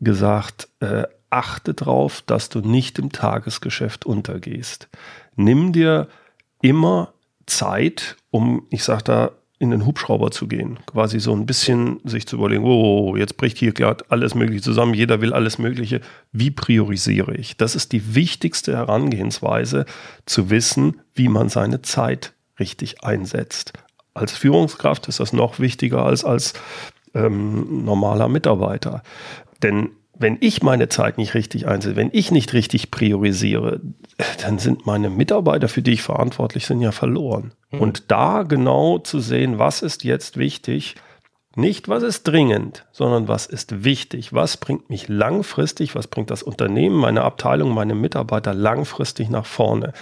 gesagt, 0.00 0.68
äh, 0.80 1.04
achte 1.30 1.74
darauf, 1.74 2.22
dass 2.22 2.48
du 2.48 2.60
nicht 2.60 2.98
im 2.98 3.12
Tagesgeschäft 3.12 4.04
untergehst. 4.06 4.88
Nimm 5.36 5.72
dir 5.72 6.08
immer 6.62 7.14
Zeit, 7.46 8.16
um, 8.30 8.66
ich 8.70 8.84
sage 8.84 9.02
da, 9.04 9.30
in 9.64 9.70
den 9.70 9.86
Hubschrauber 9.86 10.30
zu 10.30 10.46
gehen. 10.46 10.78
Quasi 10.86 11.18
so 11.18 11.34
ein 11.34 11.46
bisschen 11.46 12.00
sich 12.04 12.26
zu 12.26 12.36
überlegen, 12.36 12.64
oh, 12.64 13.16
jetzt 13.16 13.36
bricht 13.36 13.58
hier 13.58 13.72
gerade 13.72 14.04
alles 14.08 14.34
Mögliche 14.34 14.62
zusammen, 14.62 14.94
jeder 14.94 15.20
will 15.20 15.32
alles 15.32 15.58
Mögliche. 15.58 16.00
Wie 16.32 16.50
priorisiere 16.50 17.34
ich? 17.34 17.56
Das 17.56 17.74
ist 17.74 17.92
die 17.92 18.14
wichtigste 18.14 18.76
Herangehensweise, 18.76 19.86
zu 20.26 20.50
wissen, 20.50 21.00
wie 21.14 21.28
man 21.28 21.48
seine 21.48 21.82
Zeit 21.82 22.32
richtig 22.60 23.02
einsetzt. 23.02 23.72
Als 24.14 24.32
Führungskraft 24.32 25.08
ist 25.08 25.18
das 25.18 25.32
noch 25.32 25.58
wichtiger 25.58 26.04
als 26.04 26.24
als 26.24 26.54
ähm, 27.14 27.84
normaler 27.84 28.28
Mitarbeiter. 28.28 29.02
Denn 29.62 29.90
wenn 30.16 30.38
ich 30.40 30.62
meine 30.62 30.88
Zeit 30.88 31.18
nicht 31.18 31.34
richtig 31.34 31.66
einsetze, 31.66 31.96
wenn 31.96 32.10
ich 32.12 32.30
nicht 32.30 32.52
richtig 32.52 32.90
priorisiere, 32.90 33.80
dann 34.42 34.58
sind 34.58 34.86
meine 34.86 35.10
Mitarbeiter, 35.10 35.68
für 35.68 35.82
die 35.82 35.92
ich 35.92 36.02
verantwortlich 36.02 36.68
bin, 36.68 36.80
ja 36.80 36.92
verloren. 36.92 37.52
Mhm. 37.70 37.80
Und 37.80 38.10
da 38.10 38.42
genau 38.42 38.98
zu 38.98 39.18
sehen, 39.20 39.58
was 39.58 39.82
ist 39.82 40.04
jetzt 40.04 40.36
wichtig, 40.36 40.94
nicht 41.56 41.88
was 41.88 42.02
ist 42.02 42.24
dringend, 42.24 42.84
sondern 42.90 43.28
was 43.28 43.46
ist 43.46 43.84
wichtig, 43.84 44.32
was 44.32 44.56
bringt 44.56 44.90
mich 44.90 45.08
langfristig, 45.08 45.94
was 45.94 46.08
bringt 46.08 46.30
das 46.30 46.42
Unternehmen, 46.42 46.96
meine 46.96 47.22
Abteilung, 47.22 47.72
meine 47.72 47.94
Mitarbeiter 47.94 48.54
langfristig 48.54 49.30
nach 49.30 49.46
vorne. 49.46 49.92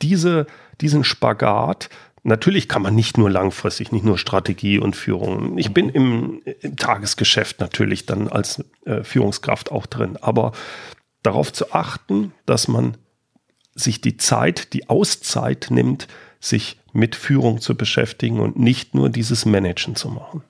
Diese, 0.00 0.46
diesen 0.80 1.04
Spagat, 1.04 1.90
Natürlich 2.24 2.68
kann 2.68 2.82
man 2.82 2.94
nicht 2.94 3.18
nur 3.18 3.30
langfristig, 3.30 3.90
nicht 3.90 4.04
nur 4.04 4.16
Strategie 4.16 4.78
und 4.78 4.94
Führung. 4.94 5.58
Ich 5.58 5.74
bin 5.74 5.88
im, 5.88 6.40
im 6.60 6.76
Tagesgeschäft 6.76 7.58
natürlich 7.58 8.06
dann 8.06 8.28
als 8.28 8.64
äh, 8.84 9.02
Führungskraft 9.02 9.72
auch 9.72 9.86
drin. 9.86 10.16
Aber 10.20 10.52
darauf 11.22 11.52
zu 11.52 11.72
achten, 11.72 12.32
dass 12.46 12.68
man 12.68 12.96
sich 13.74 14.00
die 14.00 14.16
Zeit, 14.16 14.72
die 14.72 14.88
Auszeit 14.88 15.68
nimmt, 15.70 16.06
sich 16.38 16.78
mit 16.92 17.16
Führung 17.16 17.60
zu 17.60 17.76
beschäftigen 17.76 18.38
und 18.38 18.58
nicht 18.58 18.94
nur 18.94 19.08
dieses 19.08 19.44
Managen 19.44 19.96
zu 19.96 20.08
machen. 20.08 20.44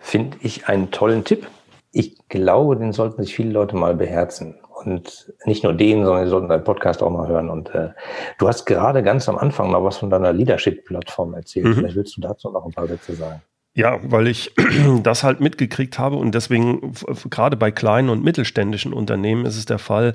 Finde 0.00 0.38
ich 0.40 0.68
einen 0.68 0.90
tollen 0.90 1.24
Tipp. 1.24 1.48
Ich 1.92 2.16
glaube, 2.28 2.76
den 2.76 2.92
sollten 2.92 3.22
sich 3.22 3.34
viele 3.34 3.50
Leute 3.50 3.76
mal 3.76 3.94
beherzen. 3.94 4.56
Und 4.82 5.32
nicht 5.44 5.62
nur 5.62 5.72
den, 5.72 6.04
sondern 6.04 6.24
sie 6.24 6.30
sollten 6.30 6.48
deinen 6.48 6.64
Podcast 6.64 7.02
auch 7.02 7.10
mal 7.10 7.28
hören. 7.28 7.48
Und 7.48 7.74
äh, 7.74 7.90
du 8.38 8.48
hast 8.48 8.64
gerade 8.64 9.02
ganz 9.02 9.28
am 9.28 9.38
Anfang 9.38 9.70
mal 9.70 9.82
was 9.84 9.98
von 9.98 10.10
deiner 10.10 10.32
Leadership-Plattform 10.32 11.34
erzählt. 11.34 11.66
Mhm. 11.66 11.74
Vielleicht 11.74 11.96
willst 11.96 12.16
du 12.16 12.20
dazu 12.20 12.50
noch 12.50 12.64
ein 12.66 12.72
paar 12.72 12.88
Sätze 12.88 13.14
sagen. 13.14 13.40
Ja, 13.74 13.98
weil 14.02 14.26
ich 14.26 14.52
das 15.02 15.22
halt 15.22 15.40
mitgekriegt 15.40 15.98
habe 15.98 16.16
und 16.16 16.34
deswegen 16.34 16.92
gerade 17.30 17.56
bei 17.56 17.70
kleinen 17.70 18.08
und 18.08 18.24
mittelständischen 18.24 18.92
Unternehmen 18.92 19.46
ist 19.46 19.56
es 19.56 19.64
der 19.64 19.78
Fall, 19.78 20.14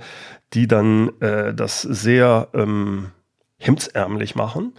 die 0.54 0.68
dann 0.68 1.12
äh, 1.20 1.54
das 1.54 1.82
sehr 1.82 2.48
ähm, 2.54 3.08
hemdsärmlich 3.58 4.36
machen. 4.36 4.74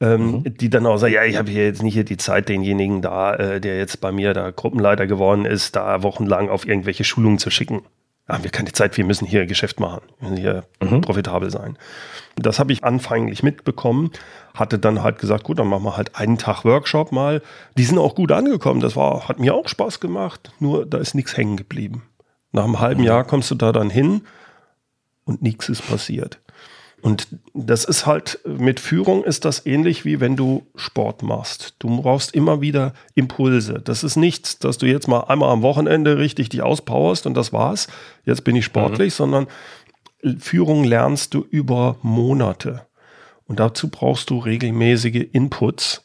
Ähm, 0.00 0.30
mhm. 0.30 0.56
die 0.56 0.70
dann 0.70 0.86
auch 0.86 0.96
sagen, 0.98 1.14
ja, 1.14 1.24
ich 1.24 1.36
habe 1.36 1.50
hier 1.50 1.64
jetzt 1.64 1.82
nicht 1.82 1.94
hier 1.94 2.04
die 2.04 2.16
Zeit, 2.16 2.48
denjenigen 2.48 3.02
da, 3.02 3.34
äh, 3.34 3.60
der 3.60 3.78
jetzt 3.78 4.00
bei 4.00 4.12
mir 4.12 4.32
da 4.32 4.52
Gruppenleiter 4.52 5.08
geworden 5.08 5.44
ist, 5.44 5.74
da 5.74 6.04
wochenlang 6.04 6.50
auf 6.50 6.68
irgendwelche 6.68 7.02
Schulungen 7.02 7.38
zu 7.38 7.50
schicken 7.50 7.82
haben 8.34 8.44
wir 8.44 8.50
keine 8.50 8.72
Zeit, 8.72 8.96
wir 8.96 9.04
müssen 9.04 9.26
hier 9.26 9.46
Geschäft 9.46 9.80
machen, 9.80 10.02
wir 10.20 10.28
müssen 10.28 10.40
hier 10.40 10.64
mhm. 10.80 11.00
profitabel 11.00 11.50
sein. 11.50 11.78
Das 12.36 12.58
habe 12.58 12.72
ich 12.72 12.84
anfänglich 12.84 13.42
mitbekommen, 13.42 14.10
hatte 14.54 14.78
dann 14.78 15.02
halt 15.02 15.18
gesagt, 15.18 15.44
gut, 15.44 15.58
dann 15.58 15.68
machen 15.68 15.84
wir 15.84 15.96
halt 15.96 16.14
einen 16.16 16.38
Tag 16.38 16.64
Workshop 16.64 17.10
mal. 17.10 17.42
Die 17.76 17.84
sind 17.84 17.98
auch 17.98 18.14
gut 18.14 18.30
angekommen, 18.32 18.80
das 18.80 18.96
war, 18.96 19.28
hat 19.28 19.38
mir 19.38 19.54
auch 19.54 19.68
Spaß 19.68 20.00
gemacht, 20.00 20.52
nur 20.60 20.84
da 20.84 20.98
ist 20.98 21.14
nichts 21.14 21.36
hängen 21.36 21.56
geblieben. 21.56 22.02
Nach 22.52 22.64
einem 22.64 22.80
halben 22.80 23.00
mhm. 23.00 23.06
Jahr 23.06 23.24
kommst 23.24 23.50
du 23.50 23.54
da 23.54 23.72
dann 23.72 23.90
hin 23.90 24.22
und 25.24 25.42
nichts 25.42 25.68
ist 25.68 25.86
passiert. 25.86 26.40
Und 27.08 27.28
das 27.54 27.86
ist 27.86 28.04
halt, 28.04 28.38
mit 28.44 28.80
Führung 28.80 29.24
ist 29.24 29.46
das 29.46 29.64
ähnlich 29.64 30.04
wie 30.04 30.20
wenn 30.20 30.36
du 30.36 30.66
Sport 30.76 31.22
machst. 31.22 31.74
Du 31.78 32.02
brauchst 32.02 32.34
immer 32.34 32.60
wieder 32.60 32.92
Impulse. 33.14 33.80
Das 33.82 34.04
ist 34.04 34.16
nichts, 34.16 34.58
dass 34.58 34.76
du 34.76 34.84
jetzt 34.84 35.08
mal 35.08 35.20
einmal 35.20 35.48
am 35.48 35.62
Wochenende 35.62 36.18
richtig 36.18 36.50
dich 36.50 36.60
auspowerst 36.60 37.24
und 37.24 37.32
das 37.32 37.50
war's. 37.50 37.88
Jetzt 38.26 38.44
bin 38.44 38.56
ich 38.56 38.66
sportlich, 38.66 39.14
mhm. 39.14 39.16
sondern 39.16 39.46
Führung 40.38 40.84
lernst 40.84 41.32
du 41.32 41.46
über 41.48 41.96
Monate. 42.02 42.86
Und 43.46 43.58
dazu 43.58 43.88
brauchst 43.88 44.28
du 44.28 44.38
regelmäßige 44.38 45.28
Inputs 45.32 46.04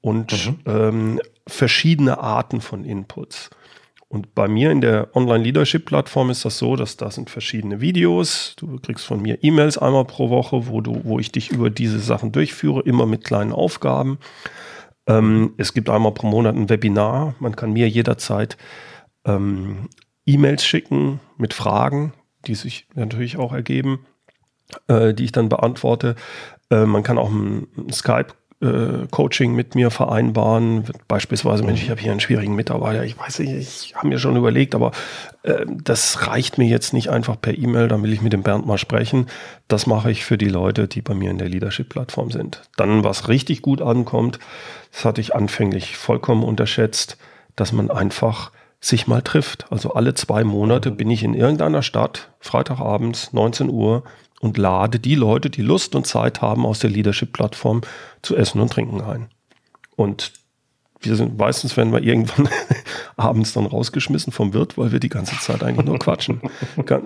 und 0.00 0.32
mhm. 0.46 0.56
ähm, 0.64 1.20
verschiedene 1.46 2.20
Arten 2.20 2.62
von 2.62 2.86
Inputs. 2.86 3.50
Und 4.08 4.34
bei 4.34 4.48
mir 4.48 4.70
in 4.70 4.80
der 4.80 5.14
Online-Leadership-Plattform 5.14 6.30
ist 6.30 6.44
das 6.44 6.56
so, 6.56 6.76
dass 6.76 6.96
da 6.96 7.10
sind 7.10 7.28
verschiedene 7.28 7.82
Videos. 7.82 8.54
Du 8.56 8.78
kriegst 8.78 9.04
von 9.04 9.20
mir 9.20 9.38
E-Mails 9.42 9.76
einmal 9.76 10.06
pro 10.06 10.30
Woche, 10.30 10.66
wo, 10.66 10.80
du, 10.80 11.02
wo 11.04 11.18
ich 11.18 11.30
dich 11.30 11.50
über 11.50 11.68
diese 11.68 11.98
Sachen 11.98 12.32
durchführe, 12.32 12.82
immer 12.82 13.04
mit 13.04 13.24
kleinen 13.24 13.52
Aufgaben. 13.52 14.18
Ähm, 15.06 15.52
es 15.58 15.74
gibt 15.74 15.90
einmal 15.90 16.12
pro 16.12 16.26
Monat 16.26 16.56
ein 16.56 16.70
Webinar. 16.70 17.34
Man 17.38 17.54
kann 17.54 17.74
mir 17.74 17.86
jederzeit 17.88 18.56
ähm, 19.26 19.90
E-Mails 20.24 20.64
schicken 20.64 21.20
mit 21.36 21.52
Fragen, 21.52 22.14
die 22.46 22.54
sich 22.54 22.88
natürlich 22.94 23.36
auch 23.36 23.52
ergeben, 23.52 24.06
äh, 24.86 25.12
die 25.12 25.24
ich 25.24 25.32
dann 25.32 25.50
beantworte. 25.50 26.16
Äh, 26.70 26.86
man 26.86 27.02
kann 27.02 27.18
auch 27.18 27.30
ein, 27.30 27.66
ein 27.76 27.92
Skype 27.92 28.32
äh, 28.60 29.06
Coaching 29.10 29.54
mit 29.54 29.74
mir 29.74 29.90
vereinbaren. 29.90 30.84
Beispielsweise, 31.06 31.62
Mensch, 31.62 31.82
ich 31.82 31.90
habe 31.90 32.00
hier 32.00 32.10
einen 32.10 32.20
schwierigen 32.20 32.54
Mitarbeiter, 32.54 33.04
ich 33.04 33.18
weiß 33.18 33.38
nicht, 33.40 33.52
ich 33.52 33.94
habe 33.94 34.08
mir 34.08 34.18
schon 34.18 34.36
überlegt, 34.36 34.74
aber 34.74 34.92
äh, 35.42 35.64
das 35.68 36.26
reicht 36.26 36.58
mir 36.58 36.66
jetzt 36.66 36.92
nicht 36.92 37.08
einfach 37.10 37.40
per 37.40 37.56
E-Mail, 37.56 37.88
dann 37.88 38.02
will 38.02 38.12
ich 38.12 38.22
mit 38.22 38.32
dem 38.32 38.42
Bernd 38.42 38.66
mal 38.66 38.78
sprechen. 38.78 39.26
Das 39.68 39.86
mache 39.86 40.10
ich 40.10 40.24
für 40.24 40.38
die 40.38 40.48
Leute, 40.48 40.88
die 40.88 41.02
bei 41.02 41.14
mir 41.14 41.30
in 41.30 41.38
der 41.38 41.48
Leadership-Plattform 41.48 42.30
sind. 42.30 42.62
Dann, 42.76 43.04
was 43.04 43.28
richtig 43.28 43.62
gut 43.62 43.80
ankommt, 43.80 44.38
das 44.92 45.04
hatte 45.04 45.20
ich 45.20 45.34
anfänglich 45.34 45.96
vollkommen 45.96 46.42
unterschätzt, 46.42 47.16
dass 47.54 47.72
man 47.72 47.90
einfach 47.90 48.50
sich 48.80 49.06
mal 49.06 49.22
trifft. 49.22 49.66
Also 49.70 49.94
alle 49.94 50.14
zwei 50.14 50.44
Monate 50.44 50.90
bin 50.90 51.10
ich 51.10 51.24
in 51.24 51.34
irgendeiner 51.34 51.82
Stadt, 51.82 52.30
Freitagabends, 52.38 53.32
19 53.32 53.70
Uhr, 53.70 54.04
und 54.40 54.56
lade 54.56 54.98
die 55.00 55.14
Leute, 55.14 55.50
die 55.50 55.62
Lust 55.62 55.94
und 55.94 56.06
Zeit 56.06 56.42
haben, 56.42 56.64
aus 56.66 56.78
der 56.78 56.90
Leadership-Plattform 56.90 57.82
zu 58.22 58.36
essen 58.36 58.60
und 58.60 58.72
trinken 58.72 59.00
ein. 59.00 59.28
Und 59.96 60.32
wir 61.00 61.14
sind 61.14 61.38
meistens 61.38 61.76
werden 61.76 61.92
wir 61.92 62.02
irgendwann 62.02 62.48
abends 63.16 63.52
dann 63.52 63.66
rausgeschmissen 63.66 64.32
vom 64.32 64.52
Wirt, 64.52 64.76
weil 64.76 64.90
wir 64.90 65.00
die 65.00 65.08
ganze 65.08 65.38
Zeit 65.38 65.62
eigentlich 65.62 65.86
nur 65.86 65.98
quatschen. 65.98 66.40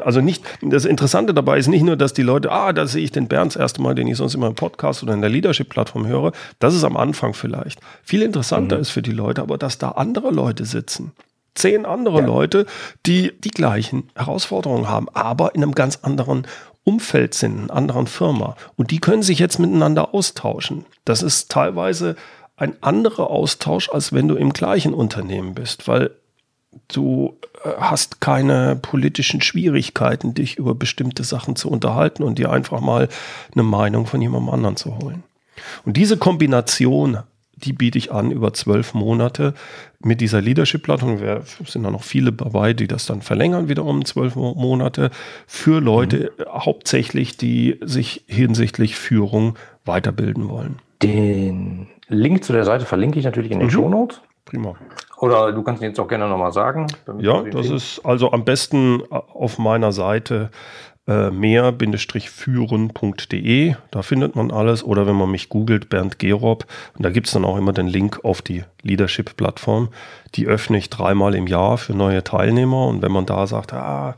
Also 0.01 0.21
nicht, 0.21 0.43
das 0.63 0.85
Interessante 0.85 1.35
dabei 1.35 1.59
ist 1.59 1.69
nicht 1.69 1.83
nur, 1.83 1.97
dass 1.97 2.15
die 2.15 2.23
Leute, 2.23 2.51
ah, 2.51 2.73
da 2.73 2.87
sehe 2.87 3.05
ich 3.05 3.13
den 3.13 3.29
Bernd 3.29 3.55
das 3.55 3.61
erste 3.61 3.83
Mal, 3.83 3.95
den 3.95 4.07
ich 4.07 4.17
sonst 4.17 4.35
immer 4.35 4.47
im 4.47 4.55
Podcast 4.55 5.03
oder 5.03 5.13
in 5.13 5.21
der 5.21 5.31
Leadership-Plattform 5.31 6.07
höre. 6.07 6.33
Das 6.59 6.75
ist 6.75 6.85
am 6.85 6.97
Anfang 6.97 7.35
vielleicht. 7.35 7.81
Viel 8.03 8.23
interessanter 8.23 8.77
mhm. 8.77 8.83
ist 8.83 8.91
für 8.91 9.03
die 9.03 9.13
Leute, 9.13 9.43
aber 9.43 9.59
dass 9.59 9.79
da 9.79 9.91
andere 9.91 10.31
Leute 10.31 10.65
sitzen. 10.65 11.13
Zehn 11.55 11.85
andere 11.85 12.21
ja. 12.21 12.27
Leute, 12.27 12.65
die 13.05 13.33
die 13.45 13.51
gleichen 13.51 14.05
Herausforderungen 14.15 14.89
haben, 14.89 15.09
aber 15.11 15.55
in 15.55 15.63
einem 15.63 15.75
ganz 15.75 15.99
anderen 16.03 16.47
Umfeld 16.85 17.35
sind, 17.35 17.71
einer 17.71 17.73
anderen 17.73 18.07
Firma. 18.07 18.57
Und 18.77 18.91
die 18.91 18.99
können 18.99 19.23
sich 19.23 19.39
jetzt 19.39 19.59
miteinander 19.59 20.15
austauschen. 20.15 20.85
Das 21.05 21.23
ist 21.23 21.51
teilweise 21.51 22.17
ein 22.57 22.81
anderer 22.83 23.31
Austausch, 23.31 23.89
als 23.91 24.13
wenn 24.13 24.29
du 24.29 24.37
im 24.37 24.53
gleichen 24.53 24.95
Unternehmen 24.95 25.55
bist, 25.55 25.89
weil 25.89 26.11
du 26.89 27.39
äh, 27.65 27.71
hast 27.79 28.21
keine 28.21 28.77
politischen 28.77 29.41
Schwierigkeiten, 29.41 30.35
dich 30.35 30.57
über 30.57 30.75
bestimmte 30.75 31.25
Sachen 31.25 31.57
zu 31.57 31.71
unterhalten 31.71 32.23
und 32.23 32.39
dir 32.39 32.51
einfach 32.51 32.81
mal 32.81 33.09
eine 33.53 33.63
Meinung 33.63 34.07
von 34.07 34.21
jemandem 34.21 34.55
anderen 34.55 34.77
zu 34.77 34.99
holen. 34.99 35.23
Und 35.85 35.97
diese 35.97 36.17
Kombination 36.17 37.19
die 37.65 37.73
biete 37.73 37.99
ich 37.99 38.13
an 38.13 38.31
über 38.31 38.53
zwölf 38.53 38.95
Monate 38.95 39.55
mit 40.01 40.21
dieser 40.21 40.41
Leadership-Plattform. 40.41 41.21
Wir 41.21 41.43
sind 41.65 41.83
da 41.85 41.91
noch 41.91 42.03
viele 42.03 42.33
dabei, 42.33 42.73
die 42.73 42.87
das 42.87 43.07
dann 43.07 43.23
verlängern, 43.23 43.69
wiederum 43.69 44.05
zwölf 44.05 44.35
Monate, 44.37 45.11
für 45.47 45.81
Leute 45.81 46.33
mhm. 46.39 46.45
hauptsächlich, 46.49 47.37
die 47.37 47.79
sich 47.83 48.25
hinsichtlich 48.27 48.97
Führung 48.97 49.57
weiterbilden 49.85 50.49
wollen. 50.49 50.79
Den 51.03 51.89
Link 52.09 52.45
zu 52.45 52.53
der 52.53 52.65
Seite 52.65 52.85
verlinke 52.85 53.19
ich 53.19 53.25
natürlich 53.25 53.51
in 53.51 53.59
den 53.59 53.67
mhm. 53.67 53.73
Show 53.73 53.89
Notes. 53.89 54.21
prima. 54.45 54.75
Oder 55.19 55.53
du 55.53 55.63
kannst 55.63 55.81
ihn 55.83 55.89
jetzt 55.89 56.01
auch 56.01 56.09
gerne 56.09 56.29
nochmal 56.29 56.53
sagen. 56.53 56.89
Ja, 57.21 57.43
das 57.43 57.71
ist 57.71 58.01
also 58.05 58.33
am 58.33 58.45
besten 58.45 59.03
auf 59.11 59.57
meiner 59.57 59.93
Seite 59.93 60.51
äh, 61.07 61.31
mehr-führen.de. 61.31 63.75
Da 63.91 64.03
findet 64.03 64.37
man 64.37 64.51
alles. 64.51 64.85
Oder 64.85 65.07
wenn 65.07 65.17
man 65.17 65.31
mich 65.31 65.49
googelt, 65.49 65.89
Bernd 65.89 66.19
Gerob. 66.19 66.67
Und 66.97 67.05
da 67.05 67.11
gibt 67.11 67.27
es 67.27 67.33
dann 67.33 67.45
auch 67.45 67.57
immer 67.57 67.73
den 67.73 67.89
Link 67.89 68.25
auf 68.25 68.43
die 68.43 68.65
Leadership-Plattform. 68.83 69.89
Die 70.35 70.47
öffne 70.47 70.79
ich 70.79 70.91
dreimal 70.91 71.35
im 71.35 71.47
Jahr 71.47 71.79
für 71.79 71.95
neue 71.95 72.23
Teilnehmer. 72.23 72.87
Und 72.87 73.03
wenn 73.03 73.13
man 73.13 73.27
da 73.27 73.47
sagt, 73.47 73.73
ah, 73.73 74.15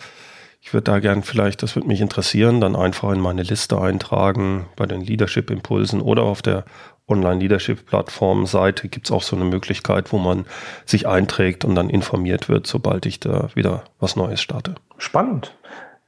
ich 0.60 0.72
würde 0.72 0.84
da 0.84 0.98
gern 0.98 1.22
vielleicht, 1.22 1.62
das 1.62 1.76
würde 1.76 1.88
mich 1.88 2.00
interessieren, 2.00 2.60
dann 2.60 2.74
einfach 2.74 3.12
in 3.12 3.20
meine 3.20 3.42
Liste 3.42 3.78
eintragen 3.78 4.66
bei 4.76 4.86
den 4.86 5.02
Leadership-Impulsen 5.02 6.00
oder 6.00 6.22
auf 6.22 6.40
der 6.40 6.64
Online-Leadership-Plattform-Seite 7.06 8.88
gibt 8.88 9.06
es 9.06 9.12
auch 9.12 9.22
so 9.22 9.36
eine 9.36 9.44
Möglichkeit, 9.44 10.10
wo 10.10 10.18
man 10.18 10.46
sich 10.86 11.06
einträgt 11.06 11.66
und 11.66 11.74
dann 11.74 11.90
informiert 11.90 12.48
wird, 12.48 12.66
sobald 12.66 13.04
ich 13.04 13.20
da 13.20 13.50
wieder 13.54 13.84
was 14.00 14.16
Neues 14.16 14.40
starte. 14.40 14.76
Spannend. 14.96 15.54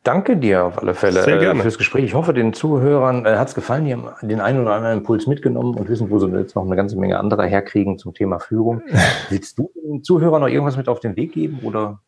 Danke 0.06 0.36
dir 0.36 0.64
auf 0.64 0.78
alle 0.80 0.94
Fälle 0.94 1.24
Sehr 1.24 1.38
gerne. 1.38 1.58
Äh, 1.58 1.62
fürs 1.62 1.78
Gespräch. 1.78 2.04
Ich 2.04 2.14
hoffe, 2.14 2.32
den 2.32 2.52
Zuhörern 2.52 3.26
äh, 3.26 3.36
hat 3.36 3.48
es 3.48 3.56
gefallen. 3.56 3.86
Die 3.86 3.92
haben 3.92 4.06
den 4.22 4.40
einen 4.40 4.60
oder 4.60 4.74
anderen 4.74 4.98
Impuls 4.98 5.26
mitgenommen 5.26 5.74
und 5.74 5.88
wissen, 5.88 6.10
wo 6.10 6.20
sie 6.20 6.28
jetzt 6.28 6.54
noch 6.54 6.64
eine 6.64 6.76
ganze 6.76 6.96
Menge 6.96 7.18
anderer 7.18 7.44
herkriegen 7.44 7.98
zum 7.98 8.14
Thema 8.14 8.38
Führung. 8.38 8.82
Willst 9.30 9.58
du 9.58 9.68
den 9.74 10.04
Zuhörern 10.04 10.42
noch 10.42 10.48
irgendwas 10.48 10.76
mit 10.76 10.88
auf 10.88 11.00
den 11.00 11.16
Weg 11.16 11.32
geben 11.32 11.58
oder? 11.64 11.98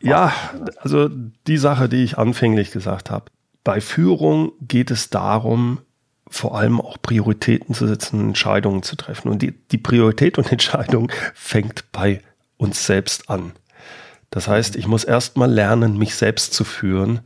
Ja, 0.00 0.30
also 0.76 1.08
die 1.08 1.56
Sache, 1.56 1.88
die 1.88 2.04
ich 2.04 2.18
anfänglich 2.18 2.70
gesagt 2.70 3.10
habe. 3.10 3.26
Bei 3.64 3.80
Führung 3.80 4.52
geht 4.60 4.90
es 4.90 5.08
darum, 5.08 5.78
vor 6.28 6.54
allem 6.54 6.82
auch 6.82 6.98
Prioritäten 7.00 7.74
zu 7.74 7.86
setzen, 7.86 8.28
Entscheidungen 8.28 8.82
zu 8.82 8.94
treffen. 8.94 9.30
Und 9.30 9.40
die, 9.40 9.52
die 9.52 9.78
Priorität 9.78 10.36
und 10.36 10.52
Entscheidung 10.52 11.10
fängt 11.32 11.90
bei 11.92 12.20
uns 12.58 12.84
selbst 12.84 13.30
an. 13.30 13.52
Das 14.30 14.48
heißt, 14.48 14.76
ich 14.76 14.86
muss 14.86 15.04
erstmal 15.04 15.50
lernen, 15.50 15.96
mich 15.96 16.14
selbst 16.14 16.52
zu 16.52 16.64
führen, 16.64 17.20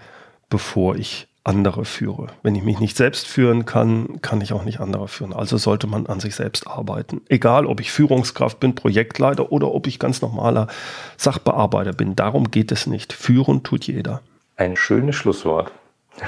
bevor 0.48 0.96
ich 0.96 1.28
andere 1.44 1.84
führe. 1.84 2.28
Wenn 2.42 2.54
ich 2.54 2.62
mich 2.62 2.78
nicht 2.78 2.96
selbst 2.96 3.26
führen 3.26 3.64
kann, 3.64 4.20
kann 4.22 4.40
ich 4.40 4.52
auch 4.52 4.64
nicht 4.64 4.80
andere 4.80 5.08
führen. 5.08 5.32
Also 5.32 5.56
sollte 5.56 5.86
man 5.86 6.06
an 6.06 6.20
sich 6.20 6.36
selbst 6.36 6.68
arbeiten. 6.68 7.22
Egal, 7.28 7.66
ob 7.66 7.80
ich 7.80 7.90
Führungskraft 7.90 8.60
bin, 8.60 8.74
Projektleiter 8.74 9.50
oder 9.50 9.72
ob 9.72 9.86
ich 9.88 9.98
ganz 9.98 10.22
normaler 10.22 10.68
Sachbearbeiter 11.16 11.92
bin. 11.92 12.14
Darum 12.14 12.50
geht 12.50 12.70
es 12.70 12.86
nicht. 12.86 13.12
Führen 13.12 13.64
tut 13.64 13.86
jeder. 13.86 14.22
Ein 14.56 14.76
schönes 14.76 15.16
Schlusswort. 15.16 15.72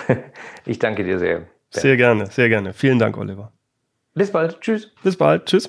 Ich 0.67 0.79
danke 0.79 1.05
dir 1.05 1.19
sehr. 1.19 1.43
Sehr 1.69 1.99
gerne, 1.99 2.27
sehr 2.31 2.49
gerne. 2.49 2.73
Vielen 2.73 2.99
Dank, 2.99 3.19
Oliver. 3.19 3.53
Bis 4.15 4.33
bald. 4.33 4.61
Tschüss. 4.63 4.91
Bis 5.03 5.17
bald. 5.17 5.45
Tschüss. 5.45 5.69